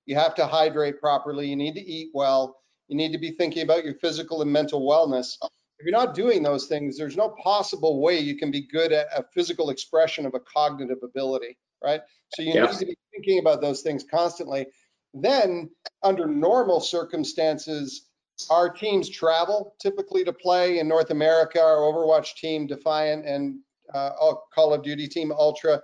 You 0.07 0.15
have 0.15 0.35
to 0.35 0.47
hydrate 0.47 0.99
properly. 0.99 1.47
You 1.47 1.55
need 1.55 1.75
to 1.75 1.81
eat 1.81 2.09
well 2.13 2.61
you 2.91 2.97
need 2.97 3.13
to 3.13 3.17
be 3.17 3.31
thinking 3.31 3.63
about 3.63 3.85
your 3.85 3.93
physical 3.95 4.41
and 4.41 4.51
mental 4.51 4.81
wellness. 4.81 5.37
If 5.79 5.85
you're 5.85 5.97
not 5.97 6.13
doing 6.13 6.43
those 6.43 6.67
things, 6.67 6.97
there's 6.97 7.15
no 7.15 7.29
possible 7.41 8.01
way 8.01 8.19
you 8.19 8.37
can 8.37 8.51
be 8.51 8.67
good 8.67 8.91
at 8.91 9.07
a 9.15 9.23
physical 9.33 9.69
expression 9.69 10.25
of 10.25 10.33
a 10.33 10.41
cognitive 10.41 10.97
ability, 11.01 11.57
right? 11.81 12.01
So 12.35 12.41
you 12.41 12.53
need 12.53 12.69
to 12.69 12.85
be 12.85 12.97
thinking 13.13 13.39
about 13.39 13.61
those 13.61 13.81
things 13.81 14.03
constantly. 14.03 14.67
Then, 15.13 15.69
under 16.03 16.27
normal 16.27 16.81
circumstances, 16.81 18.09
our 18.49 18.69
teams 18.69 19.09
travel 19.09 19.75
typically 19.79 20.23
to 20.23 20.33
play 20.33 20.79
in 20.79 20.87
North 20.87 21.11
America. 21.11 21.61
Our 21.61 21.77
Overwatch 21.77 22.35
team, 22.35 22.67
Defiant, 22.67 23.25
and 23.25 23.59
uh, 23.93 24.11
Call 24.53 24.73
of 24.73 24.83
Duty 24.83 25.07
team, 25.07 25.31
Ultra, 25.31 25.81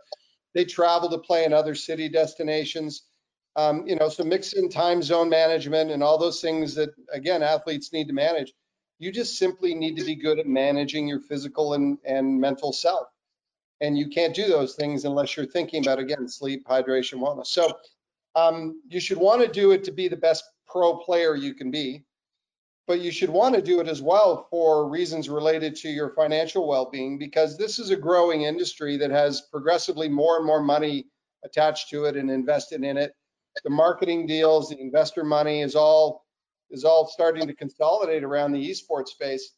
They 0.54 0.66
travel 0.66 1.10
to 1.10 1.18
play 1.18 1.46
in 1.46 1.54
other 1.54 1.76
city 1.76 2.10
destinations. 2.10 3.04
Um, 3.56 3.86
you 3.88 3.96
know, 3.96 4.10
so 4.10 4.24
mix 4.24 4.54
in 4.54 4.70
time 4.70 5.02
zone 5.02 5.30
management 5.30 5.92
and 5.92 6.04
all 6.04 6.18
those 6.18 6.42
things 6.42 6.76
that, 6.76 6.90
again, 7.12 7.44
athletes 7.44 7.92
need 7.94 8.08
to 8.08 8.14
manage. 8.14 8.54
You 9.00 9.12
just 9.12 9.38
simply 9.38 9.76
need 9.76 9.96
to 9.98 10.06
be 10.06 10.16
good 10.16 10.40
at 10.40 10.48
managing 10.48 11.08
your 11.08 11.20
physical 11.20 11.74
and, 11.74 11.98
and 12.06 12.40
mental 12.40 12.74
self. 12.74 13.08
And 13.82 13.98
you 13.98 14.10
can't 14.10 14.34
do 14.34 14.48
those 14.48 14.74
things 14.76 15.06
unless 15.06 15.38
you're 15.38 15.46
thinking 15.46 15.84
about, 15.84 16.00
again, 16.00 16.28
sleep, 16.28 16.66
hydration, 16.68 17.20
wellness. 17.20 17.48
So 17.48 17.72
um, 18.36 18.82
you 18.88 19.00
should 19.00 19.18
want 19.18 19.42
to 19.44 19.48
do 19.48 19.72
it 19.72 19.84
to 19.84 19.92
be 19.92 20.08
the 20.08 20.18
best 20.18 20.44
pro 20.66 20.98
player 20.98 21.36
you 21.36 21.54
can 21.54 21.70
be 21.70 22.04
but 22.88 23.02
you 23.02 23.12
should 23.12 23.30
want 23.30 23.54
to 23.54 23.62
do 23.62 23.82
it 23.82 23.88
as 23.88 24.02
well 24.02 24.48
for 24.50 24.90
reasons 24.90 25.28
related 25.28 25.76
to 25.76 25.90
your 25.90 26.10
financial 26.12 26.68
well-being 26.68 27.20
because 27.20 27.58
this 27.58 27.80
is 27.80 27.90
a 27.90 27.96
growing 27.98 28.44
industry 28.44 28.96
that 28.96 29.12
has 29.12 29.42
progressively 29.52 30.08
more 30.08 30.38
and 30.38 30.46
more 30.46 30.62
money 30.62 31.06
attached 31.44 31.90
to 31.90 32.06
it 32.06 32.16
and 32.16 32.32
invested 32.32 32.84
in 32.84 32.98
it. 32.98 33.14
The 33.64 33.70
marketing 33.70 34.26
deals, 34.26 34.70
the 34.70 34.80
investor 34.80 35.24
money 35.24 35.62
is 35.62 35.76
all 35.76 36.26
is 36.70 36.84
all 36.84 37.08
starting 37.08 37.48
to 37.48 37.54
consolidate 37.54 38.24
around 38.24 38.52
the 38.52 38.70
esports 38.70 39.10
space. 39.10 39.54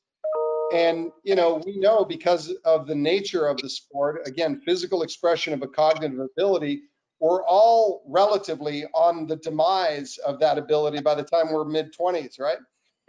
And 0.73 1.11
you 1.23 1.35
know, 1.35 1.61
we 1.65 1.77
know 1.77 2.05
because 2.05 2.53
of 2.65 2.87
the 2.87 2.95
nature 2.95 3.47
of 3.47 3.57
the 3.57 3.69
sport, 3.69 4.27
again, 4.27 4.61
physical 4.65 5.03
expression 5.03 5.53
of 5.53 5.61
a 5.61 5.67
cognitive 5.67 6.19
ability, 6.19 6.83
we're 7.19 7.43
all 7.45 8.03
relatively 8.07 8.85
on 8.93 9.27
the 9.27 9.35
demise 9.35 10.17
of 10.19 10.39
that 10.39 10.57
ability 10.57 11.01
by 11.01 11.15
the 11.15 11.23
time 11.23 11.51
we're 11.51 11.65
mid 11.65 11.93
20s, 11.93 12.39
right? 12.39 12.57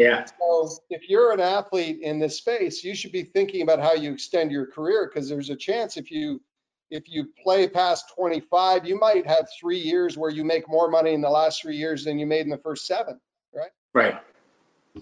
Yeah. 0.01 0.25
So 0.25 0.71
if 0.89 1.11
you're 1.11 1.33
an 1.33 1.41
athlete 1.41 2.01
in 2.01 2.19
this 2.19 2.39
space, 2.39 2.83
you 2.83 2.95
should 2.95 3.13
be 3.13 3.23
thinking 3.23 3.61
about 3.61 3.81
how 3.81 3.93
you 3.93 4.11
extend 4.11 4.51
your 4.51 4.65
career 4.65 5.11
because 5.13 5.29
there's 5.29 5.51
a 5.51 5.57
chance 5.57 5.99
if 5.99 6.11
you 6.11 6.41
if 6.91 7.05
you 7.07 7.27
play 7.41 7.69
past 7.69 8.07
25, 8.17 8.87
you 8.87 8.99
might 8.99 9.27
have 9.27 9.47
three 9.61 9.79
years 9.79 10.17
where 10.17 10.31
you 10.31 10.43
make 10.43 10.69
more 10.69 10.91
money 10.91 11.13
in 11.13 11.21
the 11.21 11.29
last 11.29 11.61
three 11.61 11.77
years 11.77 12.03
than 12.03 12.19
you 12.19 12.27
made 12.27 12.41
in 12.41 12.49
the 12.49 12.59
first 12.59 12.87
seven, 12.87 13.21
right? 13.55 13.71
Right. 13.93 14.15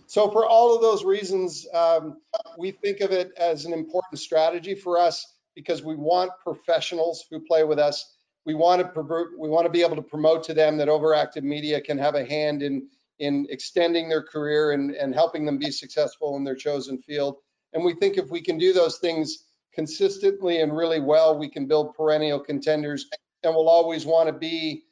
So 0.07 0.31
for 0.31 0.45
all 0.45 0.75
of 0.75 0.83
those 0.83 1.05
reasons, 1.05 1.67
um, 1.73 2.19
we 2.59 2.73
think 2.73 3.00
of 3.00 3.12
it 3.12 3.31
as 3.38 3.64
an 3.67 3.73
important 3.73 4.19
strategy 4.19 4.75
for 4.75 4.99
us 4.99 5.35
because 5.55 5.83
we 5.83 5.95
want 5.95 6.33
professionals 6.43 7.25
who 7.31 7.40
play 7.40 7.62
with 7.62 7.78
us. 7.78 8.17
We 8.45 8.55
want 8.55 8.83
to 8.83 9.26
we 9.38 9.49
want 9.49 9.64
to 9.64 9.71
be 9.71 9.83
able 9.83 9.97
to 9.97 10.02
promote 10.02 10.43
to 10.45 10.55
them 10.55 10.76
that 10.78 10.88
overactive 10.88 11.45
media 11.45 11.81
can 11.81 11.99
have 11.99 12.17
a 12.17 12.25
hand 12.25 12.62
in 12.62 12.88
in 13.18 13.46
extending 13.50 14.08
their 14.08 14.22
career 14.22 14.72
and, 14.72 14.92
and 14.92 15.14
helping 15.14 15.44
them 15.44 15.58
be 15.58 15.70
successful 15.70 16.37
in 16.37 16.44
their 16.44 16.54
chosen 16.54 16.98
field. 16.98 17.37
And 17.72 17.84
we 17.84 17.94
think 17.94 18.16
if 18.16 18.30
we 18.30 18.40
can 18.40 18.58
do 18.58 18.72
those 18.72 18.98
things 18.98 19.44
consistently 19.75 20.60
and 20.60 20.76
really 20.76 21.00
well, 21.00 21.38
we 21.38 21.48
can 21.48 21.66
build 21.66 21.94
perennial 21.94 22.40
contenders 22.40 23.08
and 23.42 23.54
we'll 23.54 23.68
always 23.68 24.06
want 24.06 24.28
to 24.28 24.32
be 24.32 24.84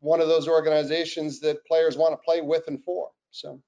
one 0.00 0.20
of 0.20 0.28
those 0.28 0.48
organizations 0.48 1.40
that 1.40 1.64
players 1.66 1.96
want 1.96 2.12
to 2.12 2.24
play 2.24 2.40
with 2.40 2.64
and 2.68 2.82
for. 2.82 3.10
So. 3.30 3.60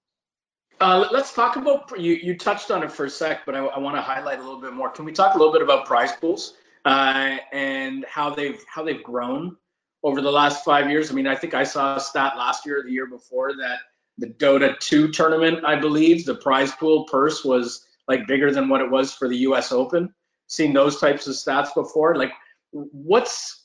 Uh, 0.80 1.06
let's 1.12 1.32
talk 1.32 1.56
about 1.56 1.88
you. 1.98 2.14
You 2.14 2.36
touched 2.36 2.70
on 2.70 2.82
it 2.82 2.90
for 2.90 3.04
a 3.04 3.10
sec, 3.10 3.46
but 3.46 3.54
I, 3.54 3.60
I 3.60 3.78
want 3.78 3.96
to 3.96 4.02
highlight 4.02 4.40
a 4.40 4.42
little 4.42 4.60
bit 4.60 4.72
more. 4.72 4.90
Can 4.90 5.04
we 5.04 5.12
talk 5.12 5.34
a 5.34 5.38
little 5.38 5.52
bit 5.52 5.62
about 5.62 5.86
prize 5.86 6.12
pools 6.12 6.54
uh, 6.84 7.36
and 7.52 8.04
how 8.08 8.34
they've 8.34 8.60
how 8.68 8.82
they've 8.82 9.02
grown 9.02 9.56
over 10.02 10.20
the 10.20 10.30
last 10.32 10.64
five 10.64 10.90
years? 10.90 11.10
I 11.10 11.14
mean, 11.14 11.28
I 11.28 11.36
think 11.36 11.54
I 11.54 11.62
saw 11.62 11.96
a 11.96 12.00
stat 12.00 12.34
last 12.36 12.66
year 12.66 12.80
or 12.80 12.82
the 12.82 12.90
year 12.90 13.06
before 13.06 13.54
that 13.56 13.78
the 14.18 14.28
Dota 14.28 14.78
2 14.78 15.10
tournament, 15.10 15.64
I 15.64 15.76
believe, 15.76 16.24
the 16.24 16.36
prize 16.36 16.72
pool 16.72 17.04
purse 17.04 17.44
was 17.44 17.86
like 18.06 18.26
bigger 18.26 18.52
than 18.52 18.68
what 18.68 18.80
it 18.80 18.90
was 18.90 19.12
for 19.12 19.28
the 19.28 19.38
US 19.38 19.72
Open. 19.72 20.12
Seen 20.46 20.72
those 20.72 21.00
types 21.00 21.26
of 21.26 21.34
stats 21.34 21.74
before. 21.74 22.16
Like, 22.16 22.32
what's 22.70 23.62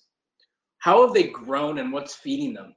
how 0.80 1.06
have 1.06 1.14
they 1.14 1.24
grown 1.24 1.78
and 1.78 1.92
what's 1.92 2.16
feeding 2.16 2.54
them? 2.54 2.74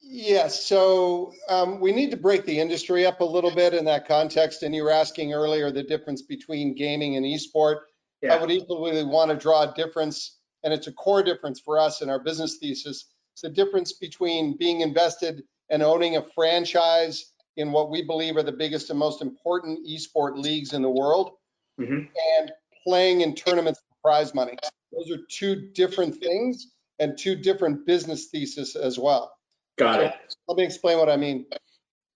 Yes, 0.00 0.64
so 0.64 1.32
um, 1.48 1.80
we 1.80 1.92
need 1.92 2.10
to 2.10 2.16
break 2.16 2.44
the 2.44 2.58
industry 2.58 3.06
up 3.06 3.20
a 3.20 3.24
little 3.24 3.54
bit 3.54 3.74
in 3.74 3.84
that 3.86 4.06
context. 4.06 4.62
And 4.62 4.74
you 4.74 4.84
were 4.84 4.90
asking 4.90 5.32
earlier 5.32 5.70
the 5.70 5.82
difference 5.82 6.22
between 6.22 6.74
gaming 6.74 7.16
and 7.16 7.24
esport. 7.24 7.80
Yeah. 8.20 8.34
I 8.34 8.40
would 8.40 8.50
equally 8.50 9.04
want 9.04 9.30
to 9.30 9.36
draw 9.36 9.62
a 9.62 9.74
difference, 9.74 10.38
and 10.62 10.72
it's 10.72 10.86
a 10.86 10.92
core 10.92 11.22
difference 11.22 11.60
for 11.60 11.78
us 11.78 12.02
in 12.02 12.10
our 12.10 12.20
business 12.20 12.58
thesis. 12.58 13.06
It's 13.32 13.42
the 13.42 13.48
difference 13.48 13.94
between 13.94 14.56
being 14.56 14.80
invested 14.80 15.42
and 15.70 15.82
owning 15.82 16.16
a 16.16 16.26
franchise 16.34 17.32
in 17.56 17.72
what 17.72 17.90
we 17.90 18.02
believe 18.02 18.36
are 18.36 18.42
the 18.42 18.52
biggest 18.52 18.90
and 18.90 18.98
most 18.98 19.22
important 19.22 19.86
esport 19.86 20.36
leagues 20.36 20.72
in 20.72 20.82
the 20.82 20.90
world 20.90 21.32
mm-hmm. 21.80 22.04
and 22.38 22.52
playing 22.84 23.20
in 23.20 23.34
tournaments 23.34 23.80
for 23.80 24.10
prize 24.10 24.34
money. 24.34 24.56
Those 24.92 25.10
are 25.10 25.22
two 25.28 25.70
different 25.72 26.16
things 26.16 26.72
and 26.98 27.16
two 27.16 27.36
different 27.36 27.86
business 27.86 28.26
theses 28.26 28.76
as 28.76 28.98
well. 28.98 29.32
Got 29.78 29.96
so 29.96 30.00
it. 30.02 30.14
Let 30.48 30.58
me 30.58 30.64
explain 30.64 30.98
what 30.98 31.08
I 31.08 31.16
mean. 31.16 31.46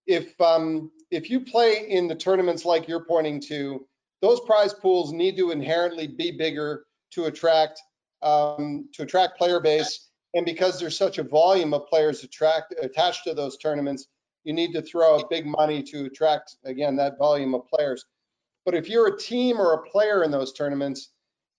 If 0.06 0.38
um, 0.40 0.90
if 1.10 1.30
you 1.30 1.40
play 1.40 1.86
in 1.88 2.06
the 2.06 2.14
tournaments 2.14 2.64
like 2.64 2.88
you're 2.88 3.04
pointing 3.04 3.40
to, 3.42 3.86
those 4.22 4.40
prize 4.40 4.72
pools 4.72 5.12
need 5.12 5.36
to 5.36 5.50
inherently 5.50 6.06
be 6.06 6.30
bigger 6.30 6.84
to 7.12 7.24
attract 7.24 7.80
um, 8.22 8.88
to 8.94 9.02
attract 9.02 9.38
player 9.38 9.60
base 9.60 10.05
and 10.36 10.44
because 10.44 10.78
there's 10.78 10.98
such 10.98 11.16
a 11.16 11.22
volume 11.22 11.72
of 11.72 11.86
players 11.86 12.22
attract, 12.22 12.74
attached 12.82 13.24
to 13.24 13.32
those 13.32 13.56
tournaments, 13.56 14.06
you 14.44 14.52
need 14.52 14.74
to 14.74 14.82
throw 14.82 15.16
out 15.16 15.30
big 15.30 15.46
money 15.46 15.82
to 15.84 16.04
attract, 16.04 16.56
again, 16.66 16.94
that 16.96 17.16
volume 17.16 17.54
of 17.54 17.66
players. 17.66 18.04
But 18.66 18.74
if 18.74 18.86
you're 18.86 19.06
a 19.06 19.18
team 19.18 19.58
or 19.58 19.72
a 19.72 19.90
player 19.90 20.24
in 20.24 20.30
those 20.30 20.52
tournaments, 20.52 21.08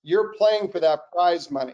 you're 0.03 0.31
playing 0.38 0.69
for 0.69 0.79
that 0.79 1.12
prize 1.12 1.50
money 1.50 1.74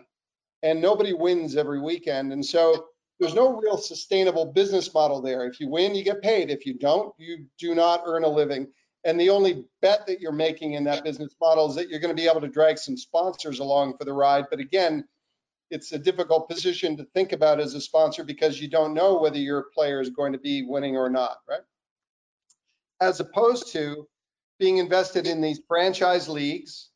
and 0.64 0.82
nobody 0.82 1.12
wins 1.12 1.58
every 1.58 1.82
weekend. 1.82 2.32
And 2.32 2.44
so 2.44 2.86
there's 3.20 3.34
no 3.34 3.60
real 3.60 3.78
sustainable 3.78 4.46
business 4.54 4.94
model 4.94 5.22
there. 5.22 5.46
If 5.46 5.60
you 5.60 5.68
win, 5.68 5.96
you 5.96 6.06
get 6.06 6.22
paid. 6.22 6.50
If 6.50 6.66
you 6.66 6.76
don't, 6.76 7.14
you 7.18 7.48
do 7.60 7.76
not 7.76 8.04
earn 8.06 8.24
a 8.24 8.30
living. 8.30 8.68
And 9.04 9.20
the 9.20 9.30
only 9.30 9.66
bet 9.82 10.08
that 10.08 10.22
you're 10.22 10.32
making 10.32 10.76
in 10.76 10.86
that 10.86 11.04
business 11.04 11.36
model 11.42 11.70
is 11.70 11.76
that 11.76 11.90
you're 11.90 12.00
going 12.00 12.16
to 12.16 12.22
be 12.22 12.30
able 12.30 12.40
to 12.40 12.48
drag 12.48 12.78
some 12.78 12.96
sponsors 12.96 13.60
along 13.60 13.98
for 13.98 14.06
the 14.06 14.14
ride. 14.14 14.46
But 14.50 14.62
again, 14.62 15.04
it's 15.74 15.92
a 15.92 15.98
difficult 15.98 16.48
position 16.48 16.96
to 16.96 17.04
think 17.04 17.32
about 17.32 17.60
as 17.60 17.74
a 17.74 17.82
sponsor 17.82 18.24
because 18.24 18.62
you 18.62 18.70
don't 18.70 18.94
know 18.94 19.20
whether 19.20 19.40
your 19.40 19.64
player 19.74 20.00
is 20.00 20.12
going 20.12 20.32
to 20.32 20.38
be 20.38 20.62
winning 20.62 20.96
or 20.96 21.10
not, 21.10 21.38
right? 21.50 21.64
As 23.02 23.20
opposed 23.20 23.74
to 23.74 24.08
being 24.60 24.78
invested 24.78 25.26
in 25.26 25.42
these 25.42 25.62
franchise 25.68 26.30
leagues 26.30 26.90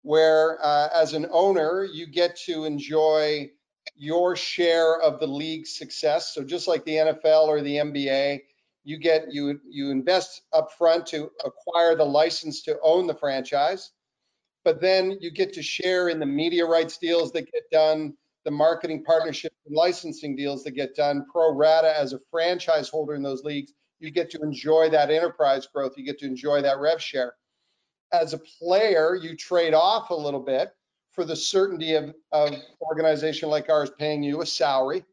where 0.00 0.58
uh, 0.64 0.88
as 0.94 1.12
an 1.12 1.26
owner, 1.30 1.84
you 1.84 2.06
get 2.06 2.36
to 2.46 2.64
enjoy 2.64 3.50
your 3.94 4.34
share 4.34 4.98
of 5.02 5.20
the 5.20 5.26
league's 5.26 5.76
success. 5.76 6.34
So 6.34 6.42
just 6.42 6.66
like 6.66 6.84
the 6.86 6.94
NFL 6.94 7.48
or 7.48 7.60
the 7.60 7.76
NBA, 7.76 8.40
you 8.84 8.98
get 8.98 9.26
you 9.30 9.60
you 9.68 9.90
invest 9.90 10.42
up 10.54 10.72
front 10.72 11.06
to 11.08 11.30
acquire 11.44 11.96
the 11.96 12.04
license 12.04 12.62
to 12.62 12.78
own 12.82 13.06
the 13.06 13.14
franchise 13.14 13.90
but 14.66 14.80
then 14.80 15.16
you 15.20 15.30
get 15.30 15.52
to 15.52 15.62
share 15.62 16.08
in 16.08 16.18
the 16.18 16.26
media 16.26 16.66
rights 16.66 16.98
deals 16.98 17.30
that 17.30 17.52
get 17.52 17.70
done, 17.70 18.12
the 18.44 18.50
marketing 18.50 19.04
partnership 19.04 19.52
and 19.64 19.76
licensing 19.76 20.34
deals 20.34 20.64
that 20.64 20.72
get 20.72 20.96
done, 20.96 21.24
pro 21.30 21.54
rata 21.54 21.96
as 21.96 22.12
a 22.12 22.18
franchise 22.32 22.88
holder 22.88 23.14
in 23.14 23.22
those 23.22 23.44
leagues. 23.44 23.74
You 24.00 24.10
get 24.10 24.28
to 24.30 24.42
enjoy 24.42 24.90
that 24.90 25.08
enterprise 25.08 25.68
growth. 25.72 25.92
You 25.96 26.04
get 26.04 26.18
to 26.18 26.26
enjoy 26.26 26.62
that 26.62 26.80
rev 26.80 27.00
share. 27.00 27.34
As 28.12 28.34
a 28.34 28.38
player, 28.38 29.14
you 29.14 29.36
trade 29.36 29.72
off 29.72 30.10
a 30.10 30.14
little 30.14 30.40
bit 30.40 30.74
for 31.12 31.24
the 31.24 31.36
certainty 31.36 31.94
of, 31.94 32.12
of 32.32 32.52
organization 32.80 33.48
like 33.48 33.70
ours 33.70 33.92
paying 34.00 34.24
you 34.24 34.42
a 34.42 34.46
salary 34.46 35.04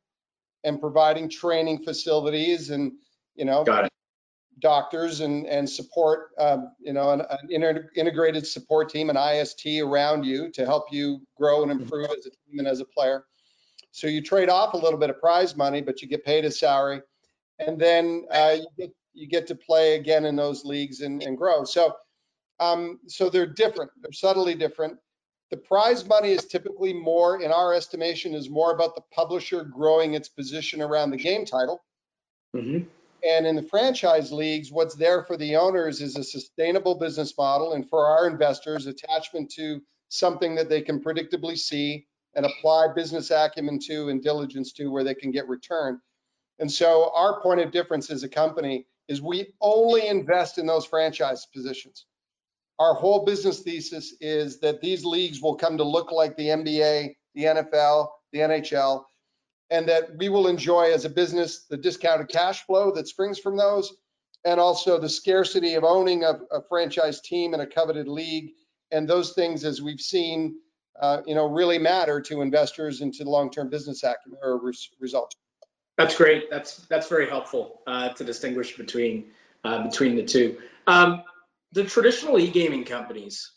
and 0.63 0.81
providing 0.81 1.29
training 1.29 1.83
facilities 1.83 2.71
and 2.71 2.91
you 3.35 3.45
know 3.45 3.63
doctors 4.59 5.21
and, 5.21 5.45
and 5.47 5.69
support, 5.69 6.31
um, 6.37 6.71
you 6.79 6.93
know, 6.93 7.11
an, 7.11 7.21
an 7.21 7.47
inter- 7.49 7.89
integrated 7.95 8.45
support 8.45 8.89
team, 8.89 9.09
an 9.09 9.17
IST 9.17 9.65
around 9.81 10.25
you 10.25 10.51
to 10.51 10.65
help 10.65 10.85
you 10.91 11.21
grow 11.37 11.63
and 11.63 11.71
improve 11.71 12.05
as 12.05 12.25
a 12.25 12.29
team 12.29 12.59
and 12.59 12.67
as 12.67 12.79
a 12.79 12.85
player. 12.85 13.25
So 13.91 14.07
you 14.07 14.21
trade 14.21 14.49
off 14.49 14.73
a 14.73 14.77
little 14.77 14.99
bit 14.99 15.09
of 15.09 15.19
prize 15.19 15.55
money, 15.55 15.81
but 15.81 16.01
you 16.01 16.07
get 16.07 16.25
paid 16.25 16.45
a 16.45 16.51
salary, 16.51 17.01
and 17.59 17.79
then 17.79 18.25
uh, 18.31 18.57
you 18.57 18.67
get 18.77 18.91
you 19.13 19.27
get 19.27 19.45
to 19.47 19.55
play 19.55 19.95
again 19.95 20.25
in 20.25 20.35
those 20.35 20.65
leagues 20.65 21.01
and, 21.01 21.21
and 21.21 21.37
grow. 21.37 21.63
So 21.63 21.93
um, 22.59 22.99
so 23.07 23.29
they're 23.29 23.45
different. 23.45 23.91
They're 24.01 24.11
subtly 24.11 24.55
different. 24.55 24.97
The 25.51 25.57
prize 25.57 26.07
money 26.07 26.31
is 26.31 26.45
typically 26.45 26.93
more, 26.93 27.41
in 27.41 27.51
our 27.51 27.73
estimation, 27.73 28.33
is 28.33 28.49
more 28.49 28.73
about 28.73 28.95
the 28.95 29.03
publisher 29.13 29.63
growing 29.63 30.15
its 30.15 30.29
position 30.29 30.81
around 30.81 31.11
the 31.11 31.17
game 31.17 31.45
title. 31.45 31.83
Mm-hmm. 32.55 32.85
And 33.27 33.47
in 33.47 33.55
the 33.55 33.63
franchise 33.63 34.31
leagues, 34.31 34.71
what's 34.71 34.95
there 34.95 35.23
for 35.23 35.37
the 35.37 35.55
owners 35.55 36.01
is 36.01 36.17
a 36.17 36.23
sustainable 36.23 36.95
business 36.95 37.33
model, 37.37 37.73
and 37.73 37.87
for 37.89 38.05
our 38.05 38.27
investors, 38.27 38.85
attachment 38.85 39.51
to 39.53 39.81
something 40.09 40.55
that 40.55 40.69
they 40.69 40.81
can 40.81 41.01
predictably 41.01 41.57
see 41.57 42.05
and 42.35 42.45
apply 42.45 42.87
business 42.95 43.31
acumen 43.31 43.79
to 43.79 44.09
and 44.09 44.23
diligence 44.23 44.73
to 44.73 44.87
where 44.87 45.03
they 45.03 45.15
can 45.15 45.31
get 45.31 45.47
return. 45.47 45.99
And 46.59 46.71
so 46.71 47.11
our 47.15 47.41
point 47.41 47.61
of 47.61 47.71
difference 47.71 48.09
as 48.09 48.23
a 48.23 48.29
company 48.29 48.85
is 49.07 49.21
we 49.21 49.53
only 49.61 50.07
invest 50.07 50.57
in 50.57 50.65
those 50.65 50.85
franchise 50.85 51.47
positions. 51.53 52.05
Our 52.79 52.93
whole 52.93 53.23
business 53.23 53.61
thesis 53.61 54.15
is 54.19 54.59
that 54.59 54.81
these 54.81 55.05
leagues 55.05 55.41
will 55.41 55.55
come 55.55 55.77
to 55.77 55.83
look 55.83 56.11
like 56.11 56.35
the 56.35 56.47
NBA 56.47 57.15
the 57.35 57.43
NFL, 57.43 58.07
the 58.31 58.39
NHL, 58.39 59.03
and 59.73 59.89
that 59.89 60.15
we 60.17 60.29
will 60.29 60.47
enjoy 60.47 60.93
as 60.93 61.03
a 61.03 61.09
business 61.09 61.65
the 61.67 61.75
discounted 61.75 62.29
cash 62.29 62.63
flow 62.67 62.91
that 62.91 63.07
springs 63.07 63.39
from 63.39 63.57
those, 63.57 63.91
and 64.45 64.59
also 64.59 64.99
the 64.99 65.09
scarcity 65.09 65.73
of 65.73 65.83
owning 65.83 66.23
a, 66.23 66.39
a 66.51 66.61
franchise 66.69 67.19
team 67.21 67.55
in 67.55 67.59
a 67.59 67.65
coveted 67.65 68.07
league. 68.07 68.51
And 68.91 69.09
those 69.09 69.33
things, 69.33 69.65
as 69.65 69.81
we've 69.81 69.99
seen, 69.99 70.57
uh, 71.01 71.21
you 71.25 71.33
know, 71.33 71.47
really 71.47 71.79
matter 71.79 72.21
to 72.21 72.43
investors 72.43 73.01
and 73.01 73.11
to 73.15 73.23
long-term 73.23 73.71
business 73.71 74.03
acumen 74.03 74.37
or 74.43 74.59
res- 74.59 74.91
results. 74.99 75.35
That's 75.97 76.15
great. 76.15 76.51
That's 76.51 76.85
that's 76.87 77.07
very 77.07 77.27
helpful 77.27 77.81
uh, 77.87 78.09
to 78.09 78.23
distinguish 78.23 78.77
between 78.77 79.31
uh, 79.63 79.81
between 79.83 80.15
the 80.15 80.23
two. 80.23 80.59
Um, 80.85 81.23
the 81.71 81.83
traditional 81.83 82.37
e-gaming 82.37 82.83
companies, 82.83 83.53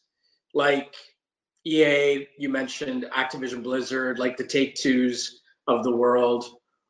like 0.55 0.95
EA, 1.67 2.27
you 2.39 2.49
mentioned 2.49 3.05
Activision 3.15 3.63
Blizzard, 3.63 4.19
like 4.19 4.39
the 4.39 4.45
Take 4.45 4.77
Twos 4.77 5.43
of 5.67 5.85
the 5.85 5.95
world, 5.95 6.45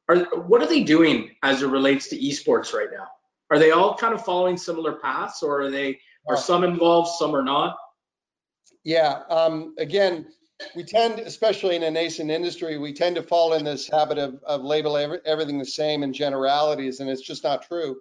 are 0.09 0.25
what 0.42 0.62
are 0.62 0.66
they 0.66 0.83
doing 0.83 1.30
as 1.42 1.62
it 1.62 1.68
relates 1.68 2.09
to 2.09 2.18
esports 2.18 2.73
right 2.73 2.88
now? 2.92 3.06
Are 3.50 3.59
they 3.59 3.71
all 3.71 3.97
kind 3.97 4.14
of 4.14 4.25
following 4.25 4.56
similar 4.56 4.95
paths, 4.95 5.42
or 5.42 5.62
are 5.62 5.71
they 5.71 5.99
are 6.28 6.37
some 6.37 6.64
involved, 6.64 7.11
some 7.18 7.35
are 7.35 7.42
not? 7.45 7.76
Yeah. 8.85 9.23
Um, 9.30 9.75
again, 9.78 10.26
we 10.75 10.85
tend, 10.85 11.21
especially 11.21 11.76
in 11.76 11.83
a 11.83 11.90
nascent 11.90 12.30
industry, 12.30 12.78
we 12.78 12.92
tend 12.92 13.16
to 13.16 13.23
fall 13.23 13.54
in 13.54 13.64
this 13.64 13.88
habit 13.88 14.18
of, 14.18 14.40
of 14.45 14.62
label 14.62 14.97
every, 14.97 15.18
everything 15.25 15.59
the 15.59 15.64
same 15.64 16.02
in 16.02 16.12
generalities, 16.12 17.00
and 17.00 17.11
it's 17.11 17.23
just 17.23 17.45
not 17.45 17.66
true. 17.66 18.00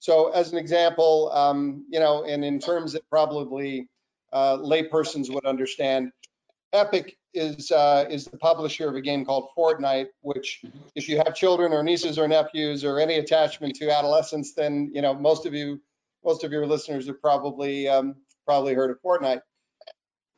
So, 0.00 0.30
as 0.32 0.52
an 0.52 0.58
example, 0.58 1.30
um, 1.32 1.86
you 1.88 2.00
know, 2.00 2.24
and 2.24 2.44
in 2.44 2.58
terms 2.58 2.92
that 2.94 3.08
probably 3.08 3.88
uh, 4.32 4.56
laypersons 4.58 5.32
would 5.32 5.44
understand, 5.44 6.10
Epic 6.72 7.16
is 7.34 7.70
uh, 7.70 8.04
is 8.10 8.26
the 8.26 8.38
publisher 8.38 8.88
of 8.88 8.94
a 8.94 9.00
game 9.00 9.24
called 9.24 9.48
Fortnite, 9.56 10.08
which, 10.20 10.62
if 10.94 11.08
you 11.08 11.18
have 11.18 11.34
children 11.34 11.72
or 11.72 11.82
nieces 11.82 12.18
or 12.18 12.28
nephews 12.28 12.84
or 12.84 12.98
any 12.98 13.16
attachment 13.16 13.74
to 13.76 13.90
adolescence, 13.90 14.54
then 14.54 14.90
you 14.94 15.02
know 15.02 15.14
most 15.14 15.46
of 15.46 15.54
you, 15.54 15.80
most 16.24 16.44
of 16.44 16.52
your 16.52 16.66
listeners 16.66 17.06
have 17.06 17.20
probably 17.20 17.88
um, 17.88 18.16
probably 18.46 18.74
heard 18.74 18.90
of 18.90 19.00
Fortnite. 19.02 19.40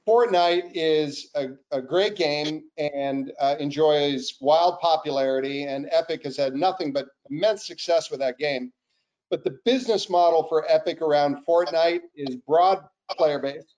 Fortnite 0.06 0.72
is 0.74 1.30
a, 1.34 1.48
a 1.70 1.80
great 1.80 2.14
game 2.14 2.64
and 2.76 3.32
uh, 3.40 3.56
enjoys 3.58 4.36
wild 4.40 4.78
popularity, 4.80 5.64
and 5.64 5.88
Epic 5.90 6.24
has 6.24 6.36
had 6.36 6.54
nothing 6.54 6.92
but 6.92 7.06
immense 7.30 7.66
success 7.66 8.10
with 8.10 8.20
that 8.20 8.38
game. 8.38 8.70
But 9.30 9.44
the 9.44 9.58
business 9.64 10.10
model 10.10 10.46
for 10.48 10.70
Epic 10.70 11.00
around 11.00 11.38
Fortnite 11.48 12.02
is 12.14 12.36
broad 12.46 12.84
player 13.16 13.38
base, 13.38 13.73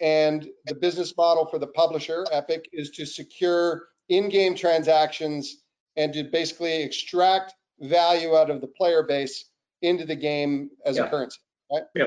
and 0.00 0.48
the 0.66 0.74
business 0.74 1.14
model 1.16 1.46
for 1.46 1.58
the 1.58 1.66
publisher, 1.66 2.24
Epic, 2.32 2.68
is 2.72 2.90
to 2.90 3.06
secure 3.06 3.88
in-game 4.08 4.54
transactions 4.54 5.62
and 5.96 6.12
to 6.14 6.24
basically 6.24 6.82
extract 6.82 7.54
value 7.80 8.36
out 8.36 8.50
of 8.50 8.60
the 8.60 8.66
player 8.66 9.02
base 9.02 9.46
into 9.82 10.04
the 10.04 10.16
game 10.16 10.70
as 10.84 10.96
yeah. 10.96 11.04
a 11.04 11.10
currency, 11.10 11.38
right? 11.72 11.82
Yeah. 11.94 12.06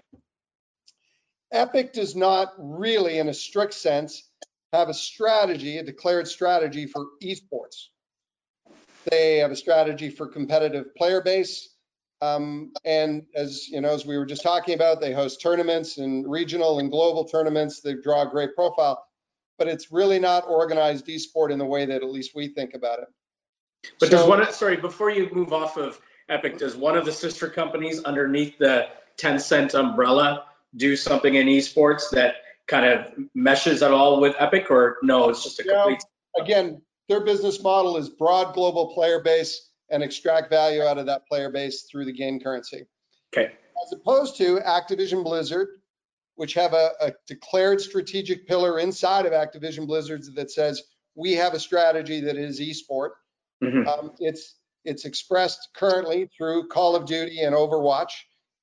Epic 1.51 1.93
does 1.93 2.15
not 2.15 2.53
really, 2.57 3.19
in 3.19 3.29
a 3.29 3.33
strict 3.33 3.73
sense, 3.75 4.29
have 4.73 4.89
a 4.89 4.93
strategy, 4.93 5.77
a 5.77 5.83
declared 5.83 6.27
strategy 6.27 6.87
for 6.87 7.05
esports. 7.21 7.89
They 9.09 9.37
have 9.37 9.51
a 9.51 9.55
strategy 9.55 10.09
for 10.09 10.27
competitive 10.27 10.95
player 10.95 11.21
base. 11.21 11.72
Um, 12.23 12.71
and 12.85 13.25
as 13.35 13.67
you 13.67 13.81
know, 13.81 13.93
as 13.93 14.05
we 14.05 14.17
were 14.17 14.25
just 14.25 14.43
talking 14.43 14.75
about, 14.75 15.01
they 15.01 15.13
host 15.13 15.41
tournaments 15.41 15.97
and 15.97 16.29
regional 16.29 16.79
and 16.79 16.89
global 16.89 17.25
tournaments. 17.25 17.81
They 17.81 17.95
draw 17.95 18.21
a 18.21 18.29
great 18.29 18.55
profile, 18.55 19.05
but 19.57 19.67
it's 19.67 19.91
really 19.91 20.19
not 20.19 20.45
organized 20.47 21.07
esport 21.07 21.51
in 21.51 21.59
the 21.59 21.65
way 21.65 21.85
that 21.85 22.01
at 22.01 22.09
least 22.09 22.33
we 22.33 22.47
think 22.47 22.75
about 22.75 22.99
it. 22.99 23.07
But 23.99 24.09
so, 24.09 24.17
does 24.17 24.27
one, 24.27 24.53
sorry, 24.53 24.77
before 24.77 25.09
you 25.09 25.29
move 25.33 25.51
off 25.51 25.75
of 25.75 25.99
Epic, 26.29 26.57
does 26.57 26.75
one 26.77 26.97
of 26.97 27.03
the 27.03 27.11
sister 27.11 27.49
companies 27.49 28.01
underneath 28.03 28.57
the 28.57 28.87
Tencent 29.17 29.77
umbrella 29.77 30.45
do 30.77 30.95
something 30.95 31.35
in 31.35 31.47
esports 31.47 32.09
that 32.11 32.35
kind 32.67 32.85
of 32.85 33.05
meshes 33.35 33.83
at 33.83 33.91
all 33.91 34.21
with 34.21 34.33
Epic, 34.39 34.71
or 34.71 34.97
no, 35.03 35.29
it's 35.29 35.43
just 35.43 35.59
a 35.59 35.63
complete. 35.63 35.99
again, 36.39 36.81
their 37.09 37.19
business 37.19 37.61
model 37.61 37.97
is 37.97 38.07
broad 38.07 38.53
global 38.53 38.93
player 38.93 39.19
base 39.19 39.69
and 39.93 40.03
extract 40.03 40.49
value 40.49 40.81
out 40.81 40.97
of 40.97 41.05
that 41.05 41.25
player 41.27 41.49
base 41.49 41.83
through 41.83 42.03
the 42.03 42.11
game 42.11 42.39
currency. 42.39 42.83
Okay. 43.35 43.51
As 43.85 43.93
opposed 43.93 44.35
to 44.37 44.59
Activision 44.65 45.23
Blizzard, 45.23 45.67
which 46.35 46.55
have 46.55 46.73
a, 46.73 46.91
a 46.99 47.13
declared 47.27 47.79
strategic 47.79 48.47
pillar 48.47 48.79
inside 48.79 49.27
of 49.27 49.33
Activision 49.33 49.85
Blizzard 49.85 50.23
that 50.35 50.49
says 50.49 50.81
we 51.15 51.33
have 51.33 51.53
a 51.53 51.59
strategy 51.59 52.19
that 52.21 52.37
is 52.37 52.59
esport. 52.59 53.11
Mm-hmm. 53.63 53.87
Um, 53.87 54.11
it's 54.19 54.55
it's 54.83 55.05
expressed 55.05 55.69
currently 55.75 56.29
through 56.35 56.67
Call 56.67 56.95
of 56.95 57.05
Duty 57.05 57.41
and 57.41 57.55
Overwatch 57.55 58.11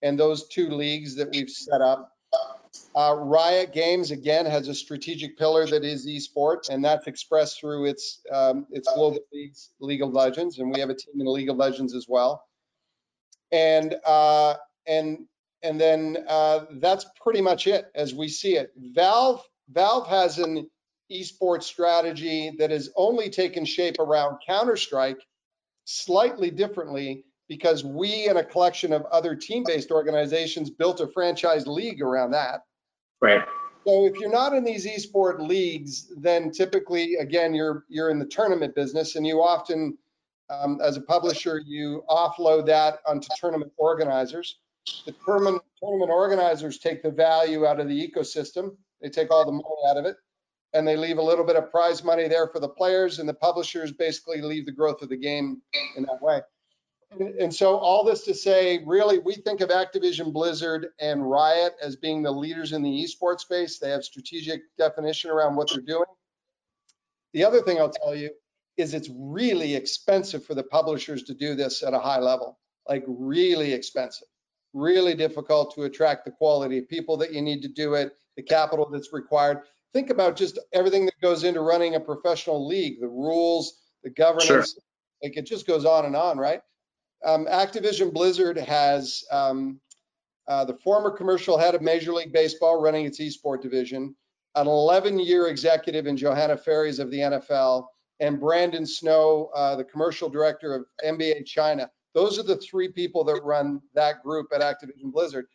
and 0.02 0.18
those 0.18 0.48
two 0.48 0.68
leagues 0.68 1.14
that 1.14 1.30
we've 1.30 1.48
set 1.48 1.80
up. 1.80 2.12
Uh, 2.94 3.14
Riot 3.16 3.72
Games 3.72 4.10
again 4.10 4.46
has 4.46 4.68
a 4.68 4.74
strategic 4.74 5.38
pillar 5.38 5.66
that 5.66 5.84
is 5.84 6.06
esports, 6.06 6.68
and 6.68 6.84
that's 6.84 7.06
expressed 7.06 7.60
through 7.60 7.86
its 7.86 8.20
um, 8.32 8.66
its 8.70 8.92
global 8.94 9.20
leagues, 9.32 9.70
League 9.80 10.02
of 10.02 10.12
Legends, 10.12 10.58
and 10.58 10.72
we 10.72 10.80
have 10.80 10.90
a 10.90 10.94
team 10.94 11.20
in 11.20 11.26
League 11.26 11.50
of 11.50 11.56
Legends 11.56 11.94
as 11.94 12.06
well. 12.08 12.44
And 13.52 13.96
uh, 14.04 14.54
and 14.86 15.26
and 15.62 15.80
then 15.80 16.24
uh, 16.28 16.66
that's 16.74 17.06
pretty 17.22 17.40
much 17.40 17.66
it 17.66 17.90
as 17.94 18.14
we 18.14 18.28
see 18.28 18.56
it. 18.56 18.72
Valve 18.76 19.42
Valve 19.68 20.08
has 20.08 20.38
an 20.38 20.68
esports 21.12 21.64
strategy 21.64 22.52
that 22.58 22.70
has 22.70 22.90
only 22.96 23.30
taken 23.30 23.64
shape 23.64 23.98
around 23.98 24.38
Counter 24.46 24.76
Strike, 24.76 25.20
slightly 25.84 26.50
differently 26.50 27.24
because 27.50 27.84
we 27.84 28.28
and 28.28 28.38
a 28.38 28.44
collection 28.44 28.92
of 28.92 29.04
other 29.06 29.34
team-based 29.34 29.90
organizations 29.90 30.70
built 30.70 31.00
a 31.00 31.08
franchise 31.08 31.66
league 31.66 32.00
around 32.00 32.30
that. 32.30 32.60
Right. 33.20 33.42
So 33.84 34.06
if 34.06 34.14
you're 34.20 34.30
not 34.30 34.54
in 34.54 34.62
these 34.62 34.86
esport 34.86 35.40
leagues, 35.46 36.12
then 36.16 36.52
typically, 36.52 37.16
again, 37.16 37.52
you're 37.52 37.84
you're 37.88 38.10
in 38.10 38.20
the 38.20 38.26
tournament 38.26 38.76
business, 38.76 39.16
and 39.16 39.26
you 39.26 39.42
often, 39.42 39.98
um, 40.48 40.78
as 40.80 40.96
a 40.96 41.00
publisher, 41.00 41.60
you 41.66 42.04
offload 42.08 42.66
that 42.66 43.00
onto 43.04 43.26
tournament 43.36 43.72
organizers. 43.78 44.58
The 45.04 45.14
tournament 45.24 45.60
tournament 45.82 46.10
organizers 46.12 46.78
take 46.78 47.02
the 47.02 47.10
value 47.10 47.66
out 47.66 47.80
of 47.80 47.88
the 47.88 48.08
ecosystem. 48.08 48.76
They 49.02 49.08
take 49.08 49.32
all 49.32 49.44
the 49.44 49.50
money 49.50 49.64
out 49.88 49.96
of 49.96 50.04
it, 50.04 50.16
and 50.74 50.86
they 50.86 50.96
leave 50.96 51.18
a 51.18 51.22
little 51.22 51.44
bit 51.44 51.56
of 51.56 51.68
prize 51.72 52.04
money 52.04 52.28
there 52.28 52.46
for 52.46 52.60
the 52.60 52.68
players, 52.68 53.18
and 53.18 53.28
the 53.28 53.34
publishers 53.34 53.90
basically 53.90 54.40
leave 54.40 54.66
the 54.66 54.72
growth 54.72 55.02
of 55.02 55.08
the 55.08 55.16
game 55.16 55.62
in 55.96 56.04
that 56.04 56.22
way. 56.22 56.42
Mm-hmm. 57.12 57.40
And 57.40 57.54
so 57.54 57.76
all 57.76 58.04
this 58.04 58.24
to 58.24 58.34
say, 58.34 58.82
really, 58.86 59.18
we 59.18 59.34
think 59.34 59.60
of 59.60 59.70
Activision 59.70 60.32
Blizzard 60.32 60.88
and 61.00 61.28
Riot 61.28 61.74
as 61.82 61.96
being 61.96 62.22
the 62.22 62.30
leaders 62.30 62.72
in 62.72 62.82
the 62.82 63.04
esports 63.04 63.40
space. 63.40 63.78
They 63.78 63.90
have 63.90 64.04
strategic 64.04 64.62
definition 64.78 65.30
around 65.30 65.56
what 65.56 65.70
they're 65.70 65.82
doing. 65.82 66.04
The 67.32 67.44
other 67.44 67.62
thing 67.62 67.78
I'll 67.78 67.90
tell 67.90 68.14
you 68.14 68.30
is 68.76 68.94
it's 68.94 69.10
really 69.12 69.74
expensive 69.74 70.44
for 70.44 70.54
the 70.54 70.62
publishers 70.62 71.22
to 71.24 71.34
do 71.34 71.54
this 71.54 71.82
at 71.82 71.94
a 71.94 71.98
high 71.98 72.18
level, 72.18 72.58
like 72.88 73.04
really 73.06 73.72
expensive, 73.72 74.28
really 74.72 75.14
difficult 75.14 75.74
to 75.74 75.82
attract 75.82 76.24
the 76.24 76.30
quality 76.30 76.78
of 76.78 76.88
people 76.88 77.16
that 77.18 77.32
you 77.32 77.42
need 77.42 77.62
to 77.62 77.68
do 77.68 77.94
it, 77.94 78.12
the 78.36 78.42
capital 78.42 78.88
that's 78.90 79.12
required. 79.12 79.62
Think 79.92 80.10
about 80.10 80.36
just 80.36 80.58
everything 80.72 81.04
that 81.06 81.20
goes 81.20 81.42
into 81.44 81.60
running 81.60 81.96
a 81.96 82.00
professional 82.00 82.66
league, 82.66 83.00
the 83.00 83.08
rules, 83.08 83.80
the 84.04 84.10
governance, 84.10 84.46
sure. 84.46 84.64
like 85.22 85.36
it 85.36 85.46
just 85.46 85.66
goes 85.66 85.84
on 85.84 86.06
and 86.06 86.16
on, 86.16 86.38
right? 86.38 86.62
Um, 87.24 87.46
Activision 87.46 88.12
Blizzard 88.12 88.56
has 88.58 89.24
um, 89.30 89.80
uh, 90.48 90.64
the 90.64 90.74
former 90.74 91.10
commercial 91.10 91.58
head 91.58 91.74
of 91.74 91.82
Major 91.82 92.12
League 92.12 92.32
Baseball 92.32 92.80
running 92.80 93.04
its 93.04 93.20
esport 93.20 93.60
division, 93.60 94.14
an 94.54 94.66
11-year 94.66 95.48
executive 95.48 96.06
in 96.06 96.16
Johanna 96.16 96.56
Faries 96.56 96.98
of 96.98 97.10
the 97.10 97.18
NFL, 97.18 97.86
and 98.20 98.40
Brandon 98.40 98.86
Snow, 98.86 99.50
uh, 99.54 99.76
the 99.76 99.84
commercial 99.84 100.28
director 100.28 100.74
of 100.74 100.84
NBA 101.04 101.46
China. 101.46 101.90
Those 102.14 102.38
are 102.38 102.42
the 102.42 102.56
three 102.56 102.88
people 102.88 103.24
that 103.24 103.42
run 103.44 103.80
that 103.94 104.22
group 104.22 104.48
at 104.52 104.60
Activision 104.60 105.12
Blizzard. 105.12 105.46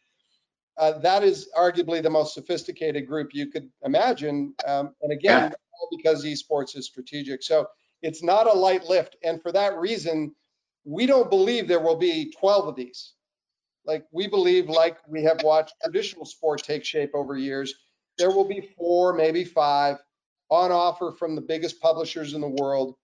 Uh, 0.77 0.97
that 0.99 1.23
is 1.23 1.49
arguably 1.57 2.01
the 2.01 2.09
most 2.09 2.33
sophisticated 2.33 3.07
group 3.07 3.29
you 3.33 3.47
could 3.47 3.69
imagine. 3.83 4.53
Um, 4.65 4.93
and 5.01 5.11
again, 5.11 5.53
because 5.91 6.25
esports 6.25 6.75
is 6.75 6.85
strategic. 6.85 7.43
So 7.43 7.67
it's 8.01 8.23
not 8.23 8.47
a 8.47 8.53
light 8.53 8.85
lift. 8.85 9.15
And 9.23 9.41
for 9.41 9.51
that 9.51 9.77
reason, 9.77 10.33
we 10.85 11.05
don't 11.05 11.29
believe 11.29 11.67
there 11.67 11.81
will 11.81 11.95
be 11.95 12.31
12 12.39 12.67
of 12.67 12.75
these. 12.75 13.13
Like 13.85 14.05
we 14.11 14.27
believe, 14.27 14.69
like 14.69 14.97
we 15.07 15.23
have 15.23 15.41
watched 15.43 15.73
traditional 15.83 16.25
sport 16.25 16.63
take 16.63 16.85
shape 16.85 17.11
over 17.13 17.37
years, 17.37 17.73
there 18.17 18.31
will 18.31 18.47
be 18.47 18.69
four, 18.77 19.13
maybe 19.13 19.43
five 19.43 19.97
on 20.49 20.71
offer 20.71 21.11
from 21.11 21.35
the 21.35 21.41
biggest 21.41 21.81
publishers 21.81 22.33
in 22.33 22.41
the 22.41 22.55
world, 22.61 22.95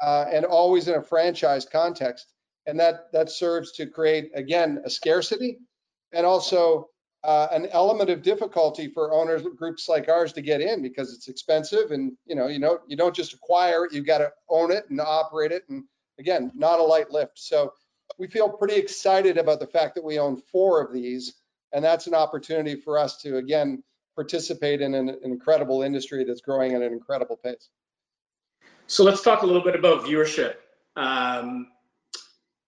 uh, 0.00 0.26
and 0.32 0.44
always 0.44 0.88
in 0.88 0.94
a 0.94 1.02
franchise 1.02 1.66
context. 1.70 2.32
And 2.66 2.78
that 2.80 3.12
that 3.12 3.30
serves 3.30 3.72
to 3.72 3.86
create 3.86 4.30
again 4.34 4.82
a 4.84 4.90
scarcity, 4.90 5.58
and 6.12 6.26
also 6.26 6.88
uh, 7.22 7.48
an 7.52 7.66
element 7.66 8.10
of 8.10 8.22
difficulty 8.22 8.88
for 8.88 9.12
owners 9.12 9.42
groups 9.56 9.88
like 9.88 10.08
ours 10.08 10.32
to 10.32 10.42
get 10.42 10.60
in 10.60 10.82
because 10.82 11.12
it's 11.12 11.28
expensive 11.28 11.90
and 11.90 12.12
you 12.26 12.34
know 12.34 12.48
you 12.48 12.58
know 12.58 12.78
you 12.88 12.96
don't 12.96 13.14
just 13.14 13.34
acquire 13.34 13.84
it, 13.84 13.92
you've 13.92 14.06
got 14.06 14.18
to 14.18 14.32
own 14.48 14.72
it 14.72 14.88
and 14.90 15.00
operate 15.00 15.52
it, 15.52 15.62
and 15.68 15.84
again, 16.18 16.52
not 16.54 16.78
a 16.78 16.82
light 16.82 17.10
lift. 17.10 17.38
So 17.38 17.72
we 18.18 18.26
feel 18.26 18.48
pretty 18.48 18.76
excited 18.76 19.38
about 19.38 19.60
the 19.60 19.66
fact 19.66 19.94
that 19.96 20.04
we 20.04 20.18
own 20.18 20.36
four 20.52 20.82
of 20.82 20.92
these, 20.92 21.34
and 21.72 21.84
that's 21.84 22.06
an 22.06 22.14
opportunity 22.14 22.76
for 22.76 22.98
us 22.98 23.18
to 23.22 23.36
again 23.36 23.82
participate 24.14 24.80
in 24.80 24.94
an, 24.94 25.18
incredible 25.24 25.82
industry 25.82 26.24
that's 26.24 26.40
growing 26.40 26.72
at 26.72 26.82
an 26.82 26.92
incredible 26.92 27.36
pace. 27.36 27.68
So 28.86 29.04
let's 29.04 29.22
talk 29.22 29.42
a 29.42 29.46
little 29.46 29.62
bit 29.62 29.74
about 29.74 30.04
viewership. 30.04 30.54
Um, 30.96 31.68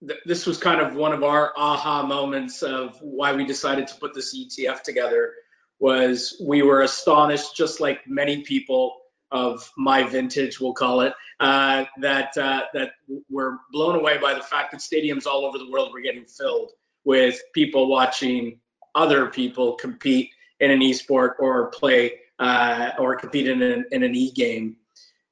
th- 0.07 0.21
this 0.27 0.47
was 0.47 0.59
kind 0.59 0.81
of 0.81 0.95
one 0.95 1.13
of 1.13 1.23
our 1.23 1.53
aha 1.57 2.05
moments 2.05 2.63
of 2.63 2.99
why 3.01 3.33
we 3.33 3.47
decided 3.47 3.89
to 3.89 3.95
put 3.95 4.15
this 4.15 4.37
ETF 4.37 4.83
together. 4.83 5.33
Was 5.81 6.37
we 6.45 6.63
were 6.63 6.83
astonished, 6.83 7.57
just 7.57 7.81
like 7.81 8.01
many 8.07 8.43
people 8.43 8.98
of 9.31 9.71
my 9.77 10.03
vintage, 10.03 10.61
we'll 10.61 10.73
call 10.73 11.01
it, 11.03 11.13
uh, 11.41 11.85
that 12.01 12.37
uh, 12.37 12.63
that 12.75 12.93
were 13.31 13.59
blown 13.73 13.97
away 13.97 14.19
by 14.19 14.35
the 14.35 14.43
fact 14.43 14.73
that 14.73 14.81
stadiums 14.81 15.27
all 15.27 15.45
over 15.45 15.59
the 15.59 15.71
world 15.71 15.93
were 15.93 16.01
getting 16.01 16.25
filled 16.25 16.73
with 17.05 17.41
people 17.55 17.89
watching 17.89 18.59
other 18.95 19.27
people 19.27 19.75
compete 19.75 20.31
in 20.61 20.71
an 20.71 20.81
esport 20.81 21.33
or 21.39 21.69
play 21.71 22.13
uh, 22.39 22.91
or 22.99 23.17
compete 23.17 23.49
in 23.49 23.63
an, 23.63 23.85
in 23.93 24.03
an 24.03 24.15
e-game. 24.15 24.77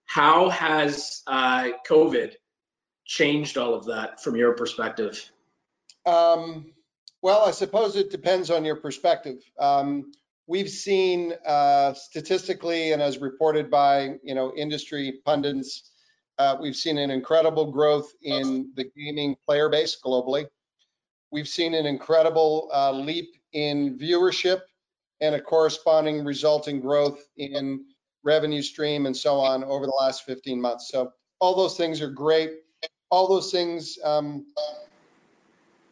How 0.06 0.48
has 0.50 1.22
uh, 1.26 1.70
COVID 1.88 2.34
changed 3.04 3.58
all 3.58 3.74
of 3.74 3.86
that 3.86 4.22
from 4.22 4.36
your 4.36 4.52
perspective? 4.52 5.30
Um, 6.04 6.72
well, 7.22 7.44
I 7.44 7.50
suppose 7.50 7.96
it 7.96 8.10
depends 8.10 8.50
on 8.50 8.64
your 8.64 8.76
perspective. 8.76 9.42
Um, 9.58 10.12
we've 10.46 10.68
seen 10.68 11.34
uh, 11.46 11.92
statistically 11.94 12.92
and 12.92 13.02
as 13.02 13.18
reported 13.18 13.70
by 13.70 14.16
you 14.22 14.34
know 14.34 14.52
industry 14.56 15.20
pundits, 15.24 15.90
uh, 16.38 16.56
we've 16.60 16.76
seen 16.76 16.98
an 16.98 17.10
incredible 17.10 17.70
growth 17.70 18.12
in 18.22 18.70
the 18.76 18.84
gaming 18.96 19.36
player 19.46 19.68
base 19.68 19.96
globally. 20.04 20.46
We've 21.30 21.48
seen 21.48 21.74
an 21.74 21.86
incredible 21.86 22.70
uh, 22.72 22.92
leap 22.92 23.36
in 23.52 23.98
viewership 23.98 24.60
and 25.20 25.34
a 25.34 25.40
corresponding 25.40 26.24
resulting 26.24 26.80
growth 26.80 27.26
in 27.36 27.84
revenue 28.22 28.62
stream 28.62 29.06
and 29.06 29.16
so 29.16 29.36
on 29.36 29.64
over 29.64 29.86
the 29.86 29.96
last 29.98 30.24
15 30.24 30.60
months. 30.60 30.88
So 30.88 31.12
all 31.40 31.54
those 31.56 31.76
things 31.76 32.00
are 32.00 32.10
great. 32.10 32.50
All 33.10 33.28
those 33.28 33.50
things, 33.50 33.98
um, 34.04 34.46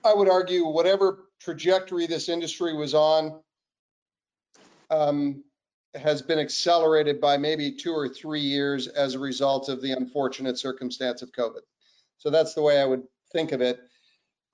I 0.05 0.13
would 0.13 0.29
argue, 0.29 0.67
whatever 0.67 1.29
trajectory 1.41 2.07
this 2.07 2.29
industry 2.29 2.75
was 2.75 2.93
on 2.93 3.41
um, 4.91 5.45
has 5.95 6.23
been 6.23 6.39
accelerated 6.39 7.21
by 7.21 7.37
maybe 7.37 7.73
two 7.73 7.93
or 7.93 8.09
three 8.09 8.41
years 8.41 8.89
as 8.89 9.15
a 9.15 9.19
result 9.19 9.69
of 9.69 9.81
the 9.81 9.93
unfortunate 9.93 10.59
circumstance 10.59 11.23
of 11.23 11.33
COVID. 11.33 11.61
So 12.19 12.31
that's 12.31 12.55
the 12.55 12.63
way 12.63 12.81
I 12.81 12.85
would 12.85 13.03
think 13.33 13.53
of 13.53 13.61
it. 13.61 13.81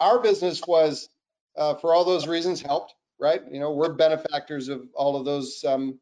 Our 0.01 0.21
business 0.21 0.63
was, 0.67 1.09
uh, 1.57 1.75
for 1.75 1.95
all 1.95 2.05
those 2.05 2.27
reasons, 2.27 2.61
helped 2.61 2.95
right? 3.21 3.43
You 3.53 3.61
know, 3.61 3.71
we're 3.71 3.93
benefactors 3.93 4.69
of 4.69 4.89
all 4.95 5.17
of 5.17 5.25
those 5.25 5.63
um, 5.65 6.01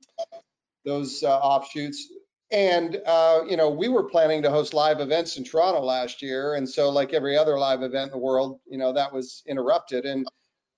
those 0.85 1.23
uh, 1.23 1.37
offshoots. 1.39 2.09
And 2.51 3.03
uh, 3.05 3.41
you 3.47 3.59
know, 3.59 3.69
we 3.69 3.89
were 3.89 4.05
planning 4.05 4.43
to 4.43 4.51
host 4.51 4.73
live 4.73 5.01
events 5.01 5.37
in 5.37 5.45
Toronto 5.45 5.81
last 5.81 6.23
year, 6.23 6.55
and 6.55 6.67
so 6.67 6.89
like 6.89 7.13
every 7.13 7.37
other 7.37 7.59
live 7.59 7.83
event 7.83 8.07
in 8.07 8.13
the 8.13 8.25
world, 8.25 8.61
you 8.67 8.79
know, 8.79 8.93
that 8.95 9.13
was 9.13 9.43
interrupted, 9.47 10.07
and 10.07 10.27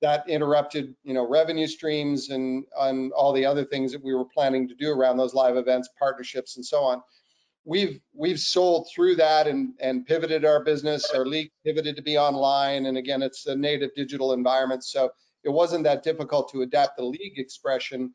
that 0.00 0.28
interrupted, 0.28 0.94
you 1.04 1.12
know, 1.12 1.28
revenue 1.28 1.66
streams 1.66 2.30
and 2.30 2.64
on 2.76 3.10
all 3.12 3.32
the 3.32 3.44
other 3.44 3.64
things 3.64 3.92
that 3.92 4.02
we 4.02 4.14
were 4.14 4.24
planning 4.24 4.66
to 4.68 4.74
do 4.74 4.90
around 4.90 5.18
those 5.18 5.34
live 5.34 5.56
events, 5.56 5.88
partnerships, 5.98 6.56
and 6.56 6.64
so 6.64 6.82
on. 6.82 7.02
We've 7.64 8.00
we've 8.14 8.40
sold 8.40 8.88
through 8.94 9.16
that 9.16 9.46
and 9.46 9.74
and 9.80 10.06
pivoted 10.06 10.44
our 10.44 10.64
business. 10.64 11.10
Our 11.10 11.26
league 11.26 11.50
pivoted 11.64 11.96
to 11.96 12.02
be 12.02 12.16
online, 12.16 12.86
and 12.86 12.96
again, 12.96 13.22
it's 13.22 13.46
a 13.46 13.54
native 13.54 13.90
digital 13.94 14.32
environment, 14.32 14.84
so 14.84 15.10
it 15.44 15.50
wasn't 15.50 15.84
that 15.84 16.02
difficult 16.02 16.50
to 16.52 16.62
adapt 16.62 16.96
the 16.96 17.04
league 17.04 17.38
expression. 17.38 18.14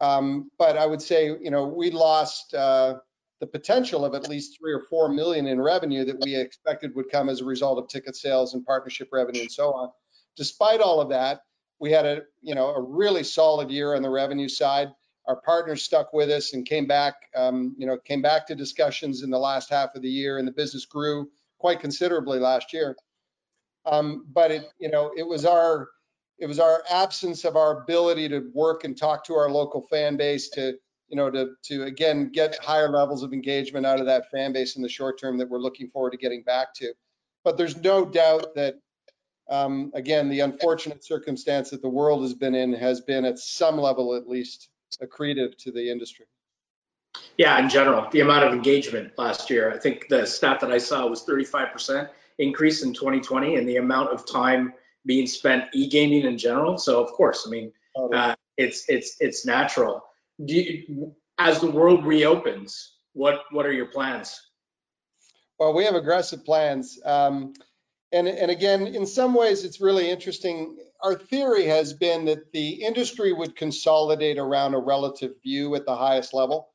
Um, 0.00 0.50
but 0.58 0.76
I 0.76 0.86
would 0.86 1.02
say, 1.02 1.26
you 1.26 1.50
know, 1.50 1.66
we 1.66 1.90
lost 1.90 2.54
uh, 2.54 2.98
the 3.40 3.46
potential 3.46 4.04
of 4.04 4.14
at 4.14 4.28
least 4.28 4.58
three 4.58 4.72
or 4.72 4.82
four 4.88 5.08
million 5.08 5.48
in 5.48 5.60
revenue 5.60 6.04
that 6.04 6.20
we 6.20 6.36
expected 6.36 6.94
would 6.94 7.10
come 7.10 7.28
as 7.28 7.40
a 7.40 7.44
result 7.44 7.78
of 7.78 7.88
ticket 7.88 8.16
sales 8.16 8.54
and 8.54 8.64
partnership 8.64 9.08
revenue 9.12 9.42
and 9.42 9.52
so 9.52 9.72
on. 9.72 9.90
Despite 10.38 10.80
all 10.80 11.00
of 11.00 11.08
that, 11.08 11.40
we 11.80 11.90
had 11.90 12.06
a, 12.06 12.22
you 12.40 12.54
know, 12.54 12.68
a 12.68 12.80
really 12.80 13.24
solid 13.24 13.70
year 13.70 13.94
on 13.94 14.02
the 14.02 14.08
revenue 14.08 14.48
side. 14.48 14.88
Our 15.26 15.40
partners 15.42 15.82
stuck 15.82 16.12
with 16.12 16.30
us 16.30 16.54
and 16.54 16.64
came 16.64 16.86
back, 16.86 17.14
um, 17.36 17.74
you 17.76 17.86
know, 17.86 17.98
came 17.98 18.22
back 18.22 18.46
to 18.46 18.54
discussions 18.54 19.22
in 19.22 19.30
the 19.30 19.38
last 19.38 19.68
half 19.68 19.94
of 19.96 20.02
the 20.02 20.08
year, 20.08 20.38
and 20.38 20.46
the 20.46 20.52
business 20.52 20.86
grew 20.86 21.28
quite 21.58 21.80
considerably 21.80 22.38
last 22.38 22.72
year. 22.72 22.96
Um, 23.84 24.26
but 24.32 24.50
it, 24.52 24.70
you 24.78 24.90
know, 24.90 25.12
it 25.16 25.26
was 25.26 25.44
our 25.44 25.88
it 26.38 26.46
was 26.46 26.60
our 26.60 26.84
absence 26.88 27.44
of 27.44 27.56
our 27.56 27.82
ability 27.82 28.28
to 28.28 28.48
work 28.54 28.84
and 28.84 28.96
talk 28.96 29.24
to 29.24 29.34
our 29.34 29.50
local 29.50 29.82
fan 29.90 30.16
base 30.16 30.48
to 30.50 30.74
you 31.08 31.16
know 31.16 31.30
to 31.30 31.50
to 31.64 31.84
again 31.84 32.30
get 32.30 32.56
higher 32.62 32.88
levels 32.88 33.22
of 33.22 33.32
engagement 33.32 33.84
out 33.84 33.98
of 33.98 34.06
that 34.06 34.30
fan 34.30 34.52
base 34.52 34.76
in 34.76 34.82
the 34.82 34.88
short 34.88 35.18
term 35.18 35.36
that 35.38 35.48
we're 35.48 35.58
looking 35.58 35.90
forward 35.90 36.10
to 36.10 36.16
getting 36.16 36.42
back 36.42 36.72
to 36.74 36.92
but 37.44 37.56
there's 37.56 37.76
no 37.78 38.04
doubt 38.04 38.54
that 38.54 38.76
um, 39.48 39.90
again 39.94 40.28
the 40.28 40.40
unfortunate 40.40 41.04
circumstance 41.04 41.70
that 41.70 41.82
the 41.82 41.88
world 41.88 42.22
has 42.22 42.34
been 42.34 42.54
in 42.54 42.72
has 42.72 43.00
been 43.00 43.24
at 43.24 43.38
some 43.38 43.78
level 43.78 44.14
at 44.14 44.28
least 44.28 44.68
accretive 45.02 45.56
to 45.56 45.70
the 45.70 45.90
industry 45.90 46.26
yeah 47.36 47.58
in 47.58 47.68
general 47.68 48.08
the 48.10 48.20
amount 48.20 48.44
of 48.44 48.52
engagement 48.52 49.12
last 49.18 49.50
year 49.50 49.72
i 49.72 49.78
think 49.78 50.06
the 50.08 50.24
stat 50.26 50.60
that 50.60 50.70
i 50.70 50.78
saw 50.78 51.06
was 51.06 51.24
35% 51.24 52.08
increase 52.38 52.82
in 52.82 52.94
2020 52.94 53.56
and 53.56 53.68
the 53.68 53.76
amount 53.76 54.10
of 54.10 54.26
time 54.30 54.72
being 55.06 55.26
spent 55.26 55.64
e-gaming 55.72 56.24
in 56.24 56.38
general. 56.38 56.78
So 56.78 57.02
of 57.02 57.10
course, 57.12 57.44
I 57.46 57.50
mean, 57.50 57.72
uh, 58.14 58.34
it's 58.56 58.84
it's 58.88 59.16
it's 59.20 59.44
natural. 59.44 60.04
You, 60.38 61.14
as 61.38 61.60
the 61.60 61.70
world 61.70 62.04
reopens, 62.04 62.92
what 63.12 63.40
what 63.50 63.66
are 63.66 63.72
your 63.72 63.86
plans? 63.86 64.40
Well, 65.58 65.74
we 65.74 65.84
have 65.84 65.96
aggressive 65.96 66.44
plans, 66.44 67.00
um, 67.04 67.54
and 68.12 68.28
and 68.28 68.50
again, 68.50 68.86
in 68.86 69.06
some 69.06 69.34
ways, 69.34 69.64
it's 69.64 69.80
really 69.80 70.10
interesting. 70.10 70.78
Our 71.02 71.14
theory 71.16 71.66
has 71.66 71.92
been 71.92 72.24
that 72.26 72.52
the 72.52 72.70
industry 72.84 73.32
would 73.32 73.56
consolidate 73.56 74.38
around 74.38 74.74
a 74.74 74.78
relative 74.78 75.34
view 75.42 75.74
at 75.76 75.86
the 75.86 75.96
highest 75.96 76.34
level, 76.34 76.70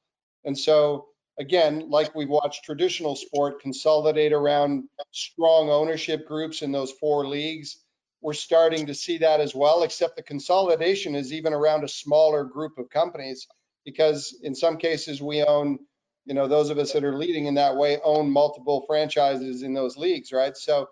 and 0.46 0.58
so 0.58 1.08
again, 1.40 1.90
like 1.90 2.16
we've 2.16 2.30
watched 2.30 2.64
traditional 2.66 3.16
sport 3.16 3.62
consolidate 3.62 4.34
around 4.34 4.86
strong 5.12 5.70
ownership 5.70 6.28
groups 6.28 6.62
in 6.62 6.72
those 6.72 6.92
four 6.92 7.28
leagues 7.28 7.78
we're 8.22 8.34
starting 8.34 8.88
to 8.88 8.94
see 8.96 9.18
that 9.20 9.42
as 9.42 9.54
well, 9.54 9.84
except 9.84 10.16
the 10.16 10.24
consolidation 10.24 11.14
is 11.16 11.34
even 11.34 11.54
around 11.54 11.84
a 11.84 11.88
smaller 11.90 12.44
group 12.44 12.78
of 12.78 12.90
companies 12.90 13.48
because 13.86 14.38
in 14.44 14.56
some 14.56 14.78
cases 14.78 15.22
we 15.22 15.44
own, 15.44 15.78
you 16.26 16.34
know, 16.34 16.48
those 16.48 16.70
of 16.70 16.78
us 16.80 16.94
that 16.94 17.04
are 17.04 17.18
leading 17.18 17.46
in 17.48 17.56
that 17.56 17.76
way 17.76 18.00
own 18.04 18.32
multiple 18.32 18.86
franchises 18.88 19.62
in 19.62 19.74
those 19.74 19.98
leagues, 19.98 20.32
right? 20.32 20.56
So 20.58 20.88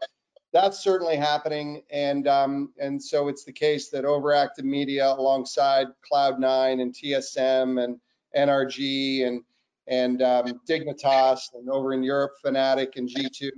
that's 0.53 0.79
certainly 0.79 1.15
happening. 1.15 1.83
And 1.91 2.27
um, 2.27 2.73
and 2.79 3.01
so 3.01 3.27
it's 3.27 3.43
the 3.43 3.53
case 3.53 3.89
that 3.89 4.03
Overactive 4.03 4.63
Media 4.63 5.07
alongside 5.11 5.87
Cloud9 6.11 6.81
and 6.81 6.93
TSM 6.93 7.83
and 7.83 7.99
NRG 8.35 9.27
and 9.27 9.43
and 9.87 10.21
um, 10.21 10.61
Dignitas 10.69 11.53
and 11.53 11.69
over 11.69 11.93
in 11.93 12.03
Europe, 12.03 12.33
Fnatic 12.43 12.95
and 12.95 13.09
G2 13.09 13.49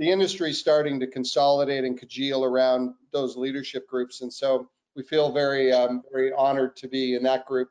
the 0.00 0.10
industry 0.10 0.48
is 0.48 0.58
starting 0.58 0.98
to 0.98 1.06
consolidate 1.06 1.84
and 1.84 1.96
cajole 1.96 2.42
around 2.42 2.94
those 3.12 3.36
leadership 3.36 3.86
groups. 3.86 4.22
And 4.22 4.32
so 4.32 4.70
we 4.96 5.02
feel 5.02 5.30
very, 5.30 5.74
um, 5.74 6.02
very 6.10 6.32
honored 6.32 6.74
to 6.76 6.88
be 6.88 7.16
in 7.16 7.22
that 7.24 7.44
group. 7.44 7.68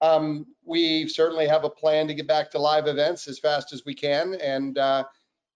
Um, 0.00 0.46
we 0.64 1.08
certainly 1.08 1.48
have 1.48 1.64
a 1.64 1.70
plan 1.70 2.06
to 2.06 2.14
get 2.14 2.28
back 2.28 2.52
to 2.52 2.60
live 2.60 2.86
events 2.86 3.26
as 3.26 3.40
fast 3.40 3.72
as 3.72 3.84
we 3.84 3.92
can. 3.92 4.34
And, 4.36 4.78
uh, 4.78 5.02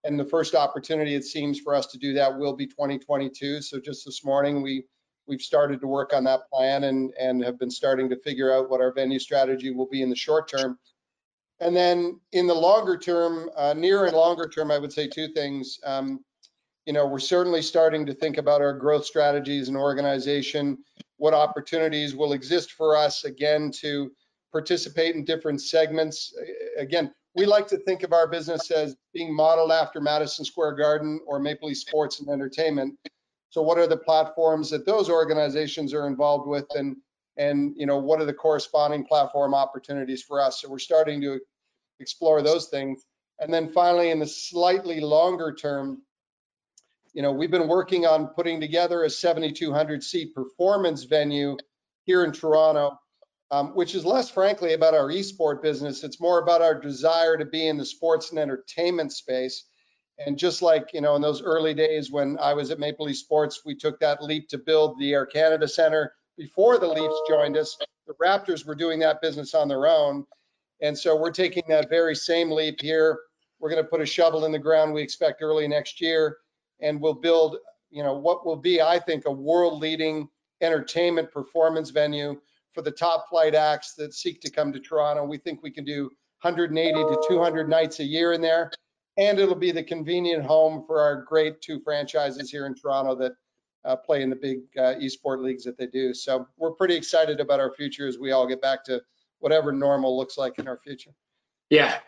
and 0.05 0.19
the 0.19 0.25
first 0.25 0.55
opportunity 0.55 1.15
it 1.15 1.25
seems 1.25 1.61
for 1.61 1.75
us 1.75 1.87
to 1.87 1.99
do 1.99 2.13
that 2.15 2.37
will 2.37 2.55
be 2.55 2.67
2022. 2.67 3.63
So 3.63 3.79
just 3.81 4.05
this 4.05 4.25
morning, 4.25 4.63
we, 4.63 4.85
we've 5.27 5.41
started 5.41 5.81
to 5.81 5.87
work 5.87 6.13
on 6.13 6.25
that 6.25 6.49
plan 6.51 6.85
and, 6.85 7.13
and 7.19 7.43
have 7.45 7.59
been 7.59 7.71
starting 7.71 8.09
to 8.11 8.17
figure 8.17 8.53
out 8.53 8.69
what 8.69 8.81
our 8.81 8.93
venue 8.93 9.19
strategy 9.19 9.71
will 9.71 9.89
be 9.89 10.03
in 10.03 10.11
the 10.11 10.17
short 10.17 10.49
term. 10.49 10.79
And 11.61 11.77
then 11.77 12.21
in 12.33 12.49
the 12.49 12.55
longer 12.55 12.97
term, 12.97 13.49
uh, 13.57 13.75
near 13.75 14.07
and 14.07 14.17
longer 14.17 14.49
term, 14.49 14.73
I 14.73 14.79
would 14.79 14.93
say 14.93 15.07
two 15.07 15.29
things. 15.29 15.79
Um, 15.85 16.25
you 16.87 16.93
know, 16.93 17.07
we're 17.07 17.21
certainly 17.21 17.63
starting 17.63 18.05
to 18.07 18.15
think 18.15 18.39
about 18.39 18.61
our 18.61 18.73
growth 18.73 19.05
strategies 19.05 19.69
and 19.69 19.77
organization, 19.77 20.79
what 21.19 21.35
opportunities 21.35 22.17
will 22.17 22.33
exist 22.33 22.73
for 22.73 22.97
us 22.97 23.23
again 23.23 23.71
to 23.77 24.11
participate 24.51 25.15
in 25.15 25.25
different 25.25 25.63
segments. 25.63 26.35
Again, 26.77 27.13
we 27.35 27.47
like 27.47 27.67
to 27.69 27.79
think 27.79 28.03
of 28.03 28.13
our 28.13 28.29
business 28.29 28.71
as 28.71 28.97
being 29.15 29.35
modeled 29.35 29.73
after 29.73 30.01
Madison 30.01 30.45
Square 30.45 30.73
Garden 30.73 31.21
or 31.27 31.39
Maple 31.39 31.69
Leaf 31.69 31.79
Sports 31.79 32.21
and 32.21 32.29
Entertainment. 32.29 32.95
So 33.51 33.63
what 33.63 33.79
are 33.79 33.87
the 33.87 33.97
platforms 33.97 34.71
that 34.71 34.87
those 34.87 35.11
organizations 35.11 35.93
are 35.95 36.07
involved 36.07 36.47
with 36.47 36.67
and 36.75 36.97
and 37.39 37.75
you 37.77 37.87
know 37.87 37.99
what 37.99 38.21
are 38.21 38.27
the 38.27 38.33
corresponding 38.33 39.05
platform 39.05 39.55
opportunities 39.55 40.23
for 40.23 40.41
us. 40.41 40.61
So 40.61 40.69
we're 40.69 40.79
starting 40.79 41.21
to 41.23 41.41
explore 42.01 42.43
those 42.43 42.69
things. 42.69 43.05
And 43.41 43.53
then 43.53 43.73
finally, 43.73 44.11
in 44.11 44.19
the 44.19 44.27
slightly 44.27 45.01
longer 45.01 45.55
term, 45.55 46.03
you 47.15 47.23
know, 47.23 47.33
we've 47.33 47.51
been 47.51 47.69
working 47.69 48.07
on 48.07 48.29
putting 48.29 48.61
together 48.61 49.05
a 49.05 49.11
7,200 49.11 50.03
seat 50.03 50.35
performance 50.35 51.05
venue 51.05 51.57
here 52.05 52.25
in 52.25 52.33
Toronto, 52.33 52.99
um, 53.53 53.69
which 53.75 53.95
is 53.95 54.07
less, 54.07 54.31
frankly, 54.31 54.73
about 54.73 54.95
our 54.95 55.09
esport 55.09 55.63
business. 55.63 56.03
It's 56.03 56.19
more 56.19 56.39
about 56.41 56.63
our 56.63 56.75
desire 56.75 57.37
to 57.37 57.45
be 57.45 57.69
in 57.69 57.77
the 57.77 57.85
sports 57.85 58.31
and 58.31 58.39
entertainment 58.39 59.13
space. 59.13 59.67
And 60.25 60.39
just 60.39 60.63
like, 60.63 60.89
you 60.95 61.03
know, 61.03 61.17
in 61.17 61.23
those 61.23 61.43
early 61.43 61.75
days 61.75 62.11
when 62.11 62.39
I 62.41 62.55
was 62.55 62.71
at 62.71 62.79
Maple 62.79 63.07
Leaf 63.07 63.19
Sports, 63.19 63.61
we 63.67 63.75
took 63.75 64.01
that 64.01 64.23
leap 64.23 64.49
to 64.49 64.59
build 64.59 64.99
the 64.99 65.13
Air 65.13 65.27
Canada 65.27 65.69
Center 65.69 66.15
before 66.39 66.79
the 66.79 66.89
Leafs 66.89 67.21
joined 67.29 67.59
us. 67.59 67.77
The 68.07 68.15
Raptors 68.15 68.67
were 68.67 68.75
doing 68.75 68.99
that 69.01 69.21
business 69.21 69.53
on 69.53 69.69
their 69.69 69.87
own. 69.87 70.25
And 70.81 70.99
so 70.99 71.15
we're 71.15 71.31
taking 71.31 71.65
that 71.69 71.91
very 71.91 72.17
same 72.17 72.51
leap 72.51 72.81
here. 72.81 73.21
We're 73.61 73.71
going 73.71 73.85
to 73.85 73.89
put 73.89 74.01
a 74.01 74.07
shovel 74.07 74.47
in 74.47 74.53
the 74.53 74.59
ground 74.59 74.95
we 74.95 75.03
expect 75.03 75.43
early 75.43 75.69
next 75.69 76.01
year 76.01 76.39
and 76.81 76.99
we'll 76.99 77.15
build, 77.15 77.59
you 77.91 78.03
know, 78.03 78.15
what 78.15 78.47
will 78.47 78.57
be, 78.57 78.81
I 78.81 78.99
think, 78.99 79.25
a 79.27 79.31
world 79.31 79.81
leading 79.81 80.29
entertainment 80.63 81.31
performance 81.31 81.91
venue 81.91 82.41
for 82.75 82.83
the 82.83 82.91
top 82.91 83.29
flight 83.29 83.55
acts 83.55 83.95
that 83.95 84.15
seek 84.15 84.41
to 84.41 84.51
come 84.51 84.73
to 84.73 84.81
Toronto. 84.81 85.25
We 85.25 85.39
think 85.39 85.63
we 85.63 85.71
can 85.71 85.85
do 85.85 86.05
180 86.43 86.93
to 86.93 87.23
200 87.29 87.69
nights 87.69 88.01
a 88.01 88.05
year 88.05 88.33
in 88.33 88.41
there. 88.41 88.71
And 89.17 89.39
it'll 89.39 89.55
be 89.55 89.73
the 89.73 89.83
convenient 89.83 90.45
home 90.45 90.85
for 90.87 91.01
our 91.01 91.23
great 91.23 91.61
two 91.61 91.81
franchises 91.81 92.51
here 92.51 92.67
in 92.67 92.75
Toronto 92.75 93.15
that 93.17 93.33
uh, 93.85 93.97
play 93.97 94.23
in 94.23 94.31
the 94.31 94.37
big 94.37 94.61
uh, 94.79 94.95
esport 94.95 95.43
leagues 95.43 95.65
that 95.65 95.77
they 95.77 95.87
do. 95.87 96.15
So 96.15 96.47
we're 96.57 96.71
pretty 96.71 96.95
excited 96.95 97.41
about 97.41 97.61
our 97.61 97.73
future 97.73 98.07
as 98.09 98.19
we 98.19 98.33
all 98.33 98.47
get 98.47 98.63
back 98.63 98.85
to 98.85 99.03
whatever 99.41 99.73
normal 99.73 100.17
looks 100.17 100.39
like 100.39 100.59
in 100.59 100.69
our 100.69 100.79
future. 100.79 101.11
Yeah. 101.69 101.99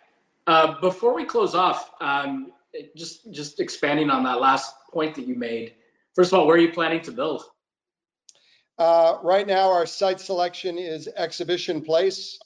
Uh, 0.47 0.81
before 0.81 1.15
we 1.15 1.25
close 1.25 1.55
off, 1.55 1.91
um, 2.01 2.53
just 2.97 3.33
just 3.33 3.61
expanding 3.61 4.11
on 4.11 4.25
that 4.25 4.41
last 4.41 4.75
point 4.93 5.15
that 5.15 5.27
you 5.27 5.35
made. 5.35 5.75
First 6.15 6.33
of 6.33 6.39
all, 6.39 6.47
where 6.47 6.57
are 6.57 6.61
you 6.61 6.73
planning 6.73 7.01
to 7.03 7.13
build? 7.13 7.45
Uh, 8.79 9.19
right 9.23 9.47
now, 9.47 9.71
our 9.71 9.87
site 9.87 10.21
selection 10.21 10.79
is 10.79 11.09
Exhibition 11.17 11.81
Place. 11.81 12.39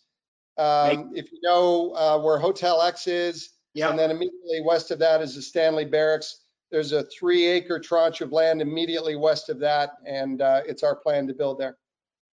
Um, 0.59 1.13
if 1.15 1.33
you 1.33 1.39
know 1.43 1.93
uh, 1.95 2.19
where 2.19 2.39
Hotel 2.39 2.83
X 2.83 3.07
is, 3.07 3.51
yeah. 3.75 3.91
and 3.91 3.99
then 3.99 4.11
immediately 4.11 4.61
west 4.65 4.91
of 4.91 4.99
that 4.99 5.23
is 5.23 5.37
the 5.37 5.43
Stanley 5.43 5.85
Barracks. 5.85 6.41
There's 6.71 6.93
a 6.93 7.05
three-acre 7.05 7.79
tranche 7.81 8.21
of 8.21 8.33
land 8.33 8.61
immediately 8.61 9.17
west 9.17 9.49
of 9.49 9.59
that, 9.61 9.93
and 10.05 10.43
uh, 10.43 10.63
it's 10.67 10.83
our 10.83 10.97
plan 10.97 11.27
to 11.29 11.35
build 11.35 11.59
there. 11.59 11.79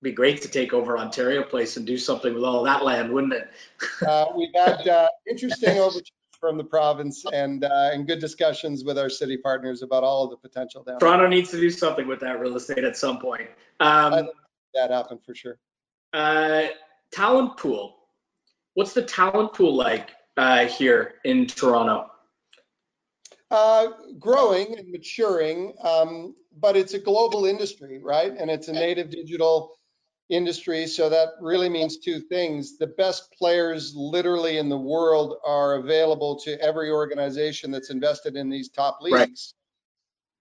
Be 0.01 0.11
great 0.11 0.41
to 0.41 0.47
take 0.47 0.73
over 0.73 0.97
Ontario 0.97 1.43
Place 1.43 1.77
and 1.77 1.85
do 1.85 1.97
something 1.97 2.33
with 2.33 2.43
all 2.43 2.63
that 2.63 2.83
land, 2.83 3.11
wouldn't 3.11 3.33
it? 3.33 3.49
Uh, 4.05 4.25
we've 4.35 4.53
had 4.55 4.87
uh, 4.87 5.09
interesting 5.29 5.77
overtures 5.77 6.11
from 6.43 6.57
the 6.57 6.63
province 6.63 7.23
and 7.31 7.63
uh, 7.63 7.91
and 7.93 8.05
good 8.05 8.19
discussions 8.19 8.83
with 8.83 8.97
our 8.99 9.09
city 9.09 9.37
partners 9.37 9.81
about 9.81 10.03
all 10.03 10.25
of 10.25 10.29
the 10.29 10.35
potential 10.35 10.83
down. 10.83 10.99
Toronto 10.99 11.25
needs 11.25 11.49
to 11.51 11.57
do 11.57 11.69
something 11.69 12.05
with 12.05 12.19
that 12.19 12.37
real 12.41 12.57
estate 12.57 12.83
at 12.83 12.97
some 12.97 13.17
point. 13.17 13.49
Um, 13.79 14.27
that 14.73 14.91
happen 14.91 15.19
for 15.25 15.33
sure. 15.33 15.57
Uh, 16.11 16.63
talent 17.13 17.55
pool. 17.55 17.95
What's 18.73 18.91
the 18.91 19.03
talent 19.03 19.53
pool 19.53 19.73
like 19.73 20.09
uh, 20.35 20.65
here 20.65 21.13
in 21.23 21.47
Toronto? 21.47 22.11
Uh, 23.49 23.87
growing 24.19 24.77
and 24.77 24.91
maturing, 24.91 25.73
um, 25.81 26.35
but 26.59 26.75
it's 26.75 26.93
a 26.93 26.99
global 26.99 27.45
industry, 27.45 27.99
right? 28.03 28.33
And 28.37 28.51
it's 28.51 28.67
a 28.67 28.73
native 28.73 29.11
digital 29.11 29.77
industry. 30.29 30.87
So 30.87 31.09
that 31.09 31.29
really 31.39 31.69
means 31.69 31.97
two 31.97 32.19
things. 32.19 32.77
The 32.77 32.87
best 32.87 33.31
players 33.37 33.93
literally 33.95 34.57
in 34.57 34.69
the 34.69 34.77
world 34.77 35.37
are 35.45 35.75
available 35.75 36.39
to 36.41 36.59
every 36.61 36.89
organization 36.89 37.71
that's 37.71 37.89
invested 37.89 38.35
in 38.35 38.49
these 38.49 38.69
top 38.69 38.99
leagues. 39.01 39.15
Right. 39.17 39.37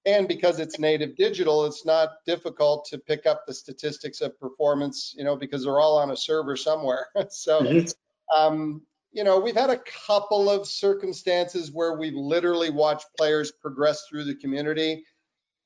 And 0.05 0.27
because 0.27 0.59
it's 0.59 0.79
native 0.79 1.17
digital, 1.17 1.65
it's 1.65 1.87
not 1.87 2.25
difficult 2.27 2.87
to 2.87 2.99
pick 2.99 3.25
up 3.27 3.47
the 3.47 3.55
statistics 3.55 4.21
of 4.21 4.39
performance, 4.39 5.15
you 5.17 5.23
know, 5.23 5.37
because 5.37 5.65
they're 5.65 5.81
all 5.81 5.99
on 5.99 6.11
a 6.11 6.17
server 6.17 6.57
somewhere. 6.57 7.07
so, 7.31 7.61
mm-hmm. 7.61 8.37
um, 8.37 8.83
you 9.13 9.23
know, 9.23 9.39
we've 9.39 9.57
had 9.57 9.71
a 9.71 9.81
couple 10.07 10.51
of 10.51 10.67
circumstances 10.67 11.71
where 11.71 11.97
we've 11.97 12.15
literally 12.15 12.71
watched 12.71 13.07
players 13.17 13.53
progress 13.53 14.07
through 14.09 14.25
the 14.25 14.35
community. 14.35 15.05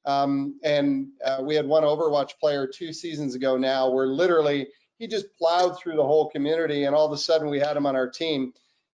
Um, 0.06 0.58
and 0.62 1.08
uh, 1.24 1.38
we 1.42 1.56
had 1.56 1.66
one 1.66 1.82
Overwatch 1.82 2.38
player 2.38 2.66
two 2.66 2.92
seasons 2.92 3.34
ago 3.34 3.56
now 3.56 3.90
where 3.90 4.06
literally 4.06 4.68
he 4.98 5.06
just 5.06 5.26
plowed 5.36 5.78
through 5.78 5.96
the 5.96 6.04
whole 6.04 6.30
community 6.30 6.84
and 6.84 6.94
all 6.94 7.06
of 7.06 7.12
a 7.12 7.18
sudden 7.18 7.50
we 7.50 7.58
had 7.58 7.76
him 7.76 7.86
on 7.86 7.96
our 7.96 8.08
team. 8.08 8.52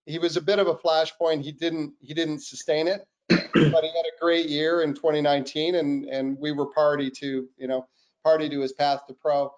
He 0.06 0.20
was 0.20 0.38
a 0.38 0.42
bit 0.42 0.60
of 0.60 0.68
a 0.68 0.76
flashpoint. 0.76 1.44
He 1.44 1.52
didn't 1.52 1.94
he 2.02 2.14
didn't 2.14 2.40
sustain 2.40 2.88
it, 2.88 3.08
but 3.30 3.40
he 3.54 3.64
had 3.64 3.74
a 3.74 4.20
great 4.20 4.48
year 4.48 4.82
in 4.82 4.94
2019 4.94 5.76
and 5.76 6.06
and 6.06 6.38
we 6.40 6.52
were 6.52 6.68
party 6.68 7.10
to, 7.10 7.48
you 7.58 7.68
know, 7.68 7.88
party 8.24 8.50
to 8.50 8.60
his 8.60 8.74
path 8.74 9.08
to 9.08 9.14
pro. 9.14 9.52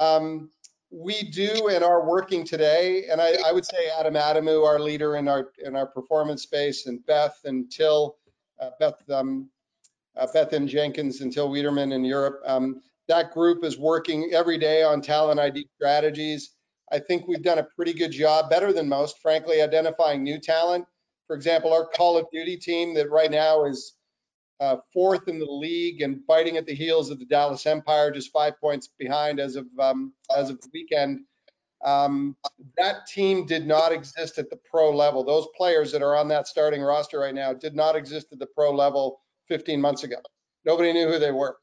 Um, 0.00 0.50
we 0.90 1.22
do 1.22 1.68
and 1.68 1.84
are 1.84 2.04
working 2.04 2.44
today, 2.44 3.04
and 3.10 3.20
I, 3.20 3.36
I, 3.46 3.52
would 3.52 3.64
say 3.64 3.88
Adam 3.96 4.14
Adamu, 4.14 4.66
our 4.66 4.80
leader 4.80 5.16
in 5.16 5.28
our 5.28 5.52
in 5.64 5.76
our 5.76 5.86
performance 5.86 6.42
space, 6.42 6.86
and 6.86 7.04
Beth 7.06 7.38
and 7.44 7.70
Till, 7.70 8.16
uh, 8.60 8.70
Beth 8.80 9.00
um, 9.08 9.48
uh, 10.16 10.26
Bethan 10.34 10.66
Jenkins 10.66 11.20
and 11.20 11.32
Till 11.32 11.50
Wiederman 11.50 11.92
in 11.92 12.04
Europe. 12.04 12.40
Um, 12.44 12.80
that 13.08 13.32
group 13.32 13.64
is 13.64 13.78
working 13.78 14.30
every 14.32 14.58
day 14.58 14.82
on 14.82 15.00
talent 15.00 15.40
ID 15.40 15.68
strategies. 15.74 16.50
I 16.92 16.98
think 16.98 17.26
we've 17.26 17.42
done 17.42 17.58
a 17.58 17.66
pretty 17.76 17.92
good 17.92 18.12
job, 18.12 18.50
better 18.50 18.72
than 18.72 18.88
most, 18.88 19.18
frankly, 19.20 19.62
identifying 19.62 20.22
new 20.22 20.40
talent. 20.40 20.84
For 21.26 21.36
example, 21.36 21.72
our 21.72 21.86
Call 21.86 22.16
of 22.16 22.26
Duty 22.32 22.56
team 22.56 22.94
that 22.94 23.10
right 23.10 23.30
now 23.30 23.64
is 23.64 23.94
uh, 24.60 24.76
fourth 24.92 25.28
in 25.28 25.38
the 25.38 25.50
league 25.50 26.02
and 26.02 26.26
biting 26.26 26.56
at 26.56 26.66
the 26.66 26.74
heels 26.74 27.10
of 27.10 27.18
the 27.18 27.24
Dallas 27.24 27.66
Empire, 27.66 28.10
just 28.10 28.32
five 28.32 28.60
points 28.60 28.88
behind 28.98 29.40
as 29.40 29.56
of 29.56 29.66
um, 29.78 30.12
as 30.36 30.50
of 30.50 30.60
the 30.60 30.68
weekend. 30.72 31.20
Um, 31.82 32.36
that 32.76 33.06
team 33.06 33.46
did 33.46 33.66
not 33.66 33.90
exist 33.90 34.38
at 34.38 34.50
the 34.50 34.58
pro 34.70 34.94
level. 34.94 35.24
Those 35.24 35.46
players 35.56 35.90
that 35.92 36.02
are 36.02 36.14
on 36.14 36.28
that 36.28 36.46
starting 36.46 36.82
roster 36.82 37.20
right 37.20 37.34
now 37.34 37.54
did 37.54 37.74
not 37.74 37.96
exist 37.96 38.26
at 38.32 38.38
the 38.38 38.46
pro 38.46 38.70
level 38.70 39.20
15 39.50 39.80
months 39.80 40.04
ago. 40.04 40.16
Nobody 40.64 40.92
knew 40.92 41.08
who 41.08 41.18
they 41.18 41.32
were. 41.32 41.56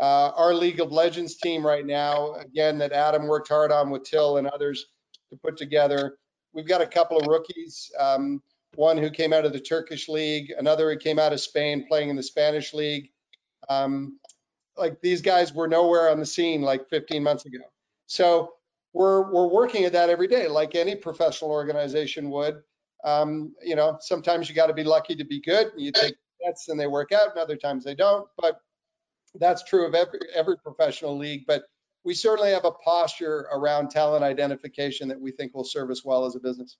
Uh, 0.00 0.32
our 0.36 0.52
League 0.52 0.80
of 0.80 0.90
Legends 0.90 1.36
team 1.36 1.64
right 1.64 1.86
now, 1.86 2.34
again, 2.34 2.76
that 2.78 2.92
Adam 2.92 3.28
worked 3.28 3.48
hard 3.48 3.70
on 3.70 3.90
with 3.90 4.02
Till 4.02 4.38
and 4.38 4.48
others 4.48 4.86
to 5.30 5.36
put 5.36 5.56
together. 5.56 6.18
We've 6.52 6.66
got 6.66 6.82
a 6.82 6.86
couple 6.86 7.18
of 7.18 7.26
rookies. 7.26 7.90
Um, 7.98 8.42
one 8.74 8.98
who 8.98 9.10
came 9.10 9.32
out 9.32 9.44
of 9.44 9.52
the 9.52 9.60
Turkish 9.60 10.08
league, 10.08 10.52
another 10.58 10.90
who 10.90 10.98
came 10.98 11.18
out 11.18 11.32
of 11.32 11.40
Spain 11.40 11.86
playing 11.86 12.08
in 12.08 12.16
the 12.16 12.22
Spanish 12.22 12.74
league. 12.74 13.10
Um, 13.68 14.18
like 14.76 15.00
these 15.00 15.20
guys 15.20 15.54
were 15.54 15.68
nowhere 15.68 16.10
on 16.10 16.18
the 16.18 16.26
scene 16.26 16.62
like 16.62 16.88
15 16.88 17.22
months 17.22 17.44
ago. 17.44 17.60
So 18.06 18.54
we're 18.94 19.30
we're 19.30 19.46
working 19.46 19.84
at 19.84 19.92
that 19.92 20.10
every 20.10 20.26
day, 20.26 20.48
like 20.48 20.74
any 20.74 20.96
professional 20.96 21.50
organization 21.50 22.30
would. 22.30 22.62
Um, 23.04 23.54
you 23.62 23.76
know, 23.76 23.98
sometimes 24.00 24.48
you 24.48 24.54
got 24.54 24.66
to 24.66 24.74
be 24.74 24.84
lucky 24.84 25.14
to 25.16 25.24
be 25.24 25.40
good. 25.40 25.72
You 25.76 25.92
take 25.92 26.14
and 26.68 26.78
they 26.78 26.86
work 26.86 27.12
out, 27.12 27.30
and 27.30 27.38
other 27.38 27.56
times 27.56 27.84
they 27.84 27.94
don't. 27.94 28.26
But 28.38 28.60
that's 29.34 29.62
true 29.64 29.86
of 29.86 29.94
every 29.94 30.20
every 30.34 30.56
professional 30.58 31.16
league. 31.16 31.44
But 31.46 31.62
we 32.04 32.14
certainly 32.14 32.50
have 32.50 32.64
a 32.64 32.72
posture 32.72 33.46
around 33.52 33.90
talent 33.90 34.24
identification 34.24 35.08
that 35.08 35.20
we 35.20 35.30
think 35.30 35.54
will 35.54 35.64
serve 35.64 35.90
us 35.90 36.04
well 36.04 36.24
as 36.24 36.34
a 36.34 36.40
business. 36.40 36.76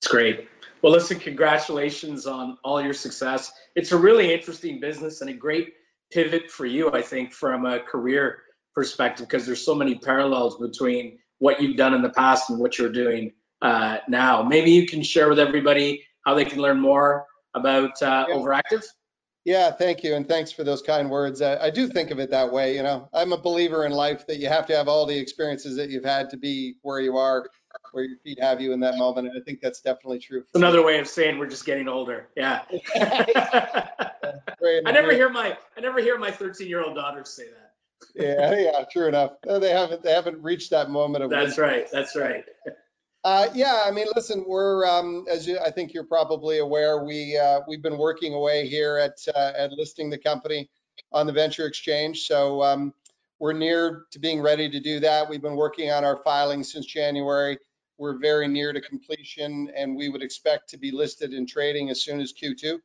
It's 0.00 0.10
great. 0.10 0.48
Well, 0.82 0.92
listen, 0.92 1.18
congratulations 1.18 2.26
on 2.26 2.58
all 2.64 2.82
your 2.82 2.92
success. 2.92 3.52
It's 3.76 3.92
a 3.92 3.96
really 3.96 4.34
interesting 4.34 4.80
business 4.80 5.20
and 5.20 5.30
a 5.30 5.32
great 5.32 5.74
pivot 6.10 6.50
for 6.50 6.66
you, 6.66 6.92
I 6.92 7.02
think, 7.02 7.32
from 7.32 7.66
a 7.66 7.80
career 7.80 8.42
perspective, 8.74 9.28
because 9.28 9.46
there's 9.46 9.64
so 9.64 9.74
many 9.74 9.94
parallels 9.94 10.58
between 10.58 11.18
what 11.38 11.62
you've 11.62 11.76
done 11.76 11.94
in 11.94 12.02
the 12.02 12.10
past 12.10 12.50
and 12.50 12.58
what 12.58 12.78
you're 12.78 12.92
doing 12.92 13.32
uh, 13.62 13.98
now. 14.08 14.42
Maybe 14.42 14.72
you 14.72 14.86
can 14.86 15.02
share 15.02 15.28
with 15.28 15.38
everybody 15.38 16.04
how 16.26 16.34
they 16.34 16.44
can 16.44 16.60
learn 16.60 16.80
more 16.80 17.26
about 17.54 18.02
uh, 18.02 18.26
yeah. 18.28 18.34
Overactive. 18.34 18.84
Yeah, 19.44 19.72
thank 19.72 20.04
you, 20.04 20.14
and 20.14 20.28
thanks 20.28 20.52
for 20.52 20.62
those 20.62 20.82
kind 20.82 21.10
words. 21.10 21.42
I, 21.42 21.56
I, 21.64 21.70
do 21.70 21.88
think 21.88 22.12
of 22.12 22.20
it 22.20 22.30
that 22.30 22.52
way. 22.52 22.76
You 22.76 22.84
know, 22.84 23.08
I'm 23.12 23.32
a 23.32 23.36
believer 23.36 23.84
in 23.86 23.90
life 23.90 24.24
that 24.28 24.36
you 24.36 24.48
have 24.48 24.66
to 24.66 24.76
have 24.76 24.86
all 24.86 25.04
the 25.04 25.18
experiences 25.18 25.74
that 25.78 25.90
you've 25.90 26.04
had 26.04 26.30
to 26.30 26.36
be 26.36 26.76
where 26.82 27.00
you 27.00 27.16
are 27.16 27.48
where 27.92 28.04
your 28.04 28.18
feet 28.18 28.40
have 28.40 28.60
you 28.60 28.72
in 28.72 28.80
that 28.80 28.96
moment. 28.96 29.28
And 29.28 29.40
I 29.40 29.44
think 29.44 29.60
that's 29.60 29.80
definitely 29.80 30.18
true. 30.18 30.44
Another 30.54 30.84
way 30.84 30.98
of 30.98 31.08
saying 31.08 31.38
we're 31.38 31.46
just 31.46 31.64
getting 31.64 31.88
older. 31.88 32.28
Yeah. 32.36 32.62
I 32.94 34.92
never 34.92 35.12
hear 35.12 35.28
my 35.28 35.56
I 35.76 35.80
never 35.80 36.00
hear 36.00 36.18
my 36.18 36.30
13 36.30 36.68
year 36.68 36.82
old 36.82 36.94
daughters 36.94 37.30
say 37.30 37.44
that. 37.44 37.72
yeah, 38.14 38.58
yeah, 38.58 38.84
true 38.90 39.08
enough. 39.08 39.32
They 39.44 39.70
haven't 39.70 40.02
they 40.02 40.12
haven't 40.12 40.42
reached 40.42 40.70
that 40.70 40.90
moment 40.90 41.24
of. 41.24 41.30
That's 41.30 41.48
wisdom. 41.48 41.64
right. 41.64 41.88
That's 41.92 42.16
right. 42.16 42.44
Uh, 43.24 43.48
yeah, 43.54 43.82
I 43.86 43.92
mean, 43.92 44.06
listen, 44.16 44.44
we're 44.48 44.84
um, 44.84 45.24
as 45.30 45.46
you, 45.46 45.58
I 45.64 45.70
think 45.70 45.94
you're 45.94 46.04
probably 46.04 46.58
aware, 46.58 47.04
we 47.04 47.38
uh, 47.38 47.60
we've 47.68 47.82
been 47.82 47.98
working 47.98 48.34
away 48.34 48.66
here 48.66 48.98
at 48.98 49.16
uh, 49.34 49.52
at 49.56 49.70
listing 49.72 50.10
the 50.10 50.18
company 50.18 50.68
on 51.12 51.26
the 51.26 51.32
venture 51.32 51.66
exchange. 51.66 52.26
So 52.26 52.62
um, 52.62 52.92
we're 53.38 53.52
near 53.52 54.06
to 54.10 54.18
being 54.18 54.40
ready 54.40 54.68
to 54.68 54.80
do 54.80 54.98
that. 55.00 55.28
We've 55.28 55.42
been 55.42 55.54
working 55.54 55.90
on 55.92 56.04
our 56.04 56.20
filing 56.24 56.64
since 56.64 56.84
January. 56.86 57.58
We're 57.96 58.18
very 58.18 58.48
near 58.48 58.72
to 58.72 58.80
completion, 58.80 59.70
and 59.76 59.94
we 59.94 60.08
would 60.08 60.22
expect 60.22 60.68
to 60.70 60.76
be 60.76 60.90
listed 60.90 61.32
in 61.32 61.46
trading 61.46 61.90
as 61.90 62.02
soon 62.02 62.20
as 62.20 62.32
Q2. 62.32 62.78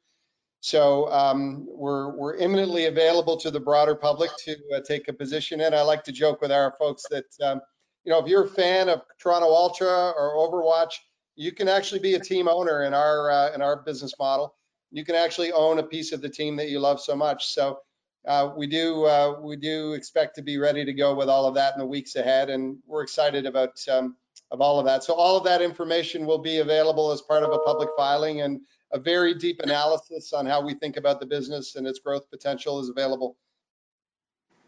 So 0.59 1.11
um, 1.11 1.65
we're 1.67 2.15
we're 2.15 2.35
imminently 2.35 2.85
available 2.85 3.37
to 3.37 3.49
the 3.49 3.59
broader 3.59 3.95
public 3.95 4.29
to 4.45 4.55
uh, 4.75 4.81
take 4.81 5.07
a 5.07 5.13
position 5.13 5.61
in. 5.61 5.73
I 5.73 5.81
like 5.81 6.03
to 6.03 6.11
joke 6.11 6.41
with 6.41 6.51
our 6.51 6.75
folks 6.77 7.03
that 7.09 7.25
um, 7.41 7.61
you 8.07 8.13
know 8.13 8.19
if 8.19 8.27
you're 8.27 8.45
a 8.45 8.49
fan 8.49 8.87
of 8.87 9.01
Toronto 9.19 9.47
Ultra 9.47 10.11
or 10.11 10.37
Overwatch, 10.37 10.93
you 11.35 11.51
can 11.51 11.67
actually 11.67 11.99
be 11.99 12.13
a 12.13 12.19
team 12.19 12.47
owner 12.47 12.83
in 12.83 12.93
our 12.93 13.29
uh, 13.29 13.53
in 13.53 13.61
our 13.61 13.83
business 13.83 14.13
model. 14.17 14.55
You 14.91 15.03
can 15.03 15.15
actually 15.15 15.51
own 15.51 15.79
a 15.79 15.83
piece 15.83 16.13
of 16.13 16.21
the 16.21 16.29
team 16.29 16.55
that 16.55 16.69
you 16.69 16.79
love 16.79 17.01
so 17.01 17.17
much. 17.17 17.47
So 17.47 17.79
uh, 18.25 18.53
we 18.55 18.65
do 18.65 19.03
uh, 19.03 19.41
we 19.41 19.57
do 19.57 19.91
expect 19.91 20.35
to 20.35 20.41
be 20.41 20.57
ready 20.57 20.85
to 20.85 20.93
go 20.93 21.13
with 21.15 21.27
all 21.27 21.47
of 21.47 21.55
that 21.55 21.73
in 21.73 21.79
the 21.79 21.85
weeks 21.85 22.15
ahead, 22.15 22.49
and 22.49 22.77
we're 22.85 23.03
excited 23.03 23.45
about 23.45 23.77
um, 23.91 24.15
of 24.51 24.61
all 24.61 24.79
of 24.79 24.85
that. 24.85 25.03
So 25.03 25.13
all 25.13 25.35
of 25.35 25.43
that 25.43 25.61
information 25.61 26.25
will 26.25 26.39
be 26.39 26.59
available 26.59 27.11
as 27.11 27.21
part 27.21 27.43
of 27.43 27.51
a 27.51 27.59
public 27.59 27.89
filing, 27.97 28.39
and 28.39 28.61
a 28.93 28.99
very 28.99 29.33
deep 29.33 29.59
analysis 29.59 30.31
on 30.31 30.45
how 30.45 30.61
we 30.61 30.75
think 30.75 30.95
about 30.95 31.19
the 31.19 31.25
business 31.25 31.75
and 31.75 31.85
its 31.85 31.99
growth 31.99 32.31
potential 32.31 32.79
is 32.79 32.87
available. 32.87 33.35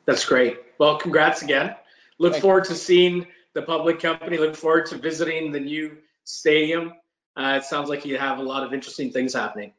That's 0.05 0.25
great. 0.25 0.59
Well, 0.77 0.97
congrats 0.97 1.41
again. 1.41 1.75
Look 2.19 2.33
Thank 2.33 2.43
forward 2.43 2.65
to 2.65 2.75
seeing 2.75 3.25
the 3.53 3.61
public 3.61 3.99
company. 3.99 4.37
Look 4.37 4.55
forward 4.55 4.85
to 4.87 4.97
visiting 4.97 5.51
the 5.51 5.59
new 5.59 5.97
stadium. 6.25 6.93
Uh, 7.35 7.59
it 7.61 7.63
sounds 7.63 7.89
like 7.89 8.05
you 8.05 8.17
have 8.17 8.39
a 8.39 8.43
lot 8.43 8.63
of 8.63 8.73
interesting 8.73 9.11
things 9.11 9.33
happening. 9.33 9.73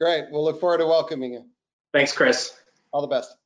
Great. 0.00 0.24
We'll 0.30 0.44
look 0.44 0.58
forward 0.58 0.78
to 0.78 0.86
welcoming 0.86 1.34
you. 1.34 1.44
Thanks, 1.92 2.12
Chris. 2.12 2.54
All 2.92 3.02
the 3.02 3.08
best. 3.08 3.36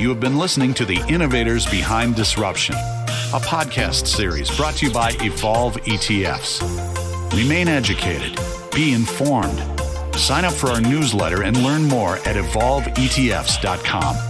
You 0.00 0.08
have 0.08 0.20
been 0.20 0.38
listening 0.38 0.74
to 0.74 0.84
The 0.84 1.00
Innovators 1.08 1.66
Behind 1.70 2.16
Disruption, 2.16 2.74
a 2.74 3.40
podcast 3.40 4.06
series 4.06 4.54
brought 4.56 4.74
to 4.76 4.86
you 4.86 4.92
by 4.92 5.10
Evolve 5.20 5.76
ETFs. 5.82 6.62
Remain 7.34 7.68
educated, 7.68 8.38
be 8.74 8.94
informed. 8.94 9.62
Sign 10.18 10.44
up 10.44 10.54
for 10.54 10.70
our 10.70 10.80
newsletter 10.80 11.42
and 11.42 11.62
learn 11.62 11.84
more 11.84 12.16
at 12.16 12.36
evolveetfs.com. 12.36 14.29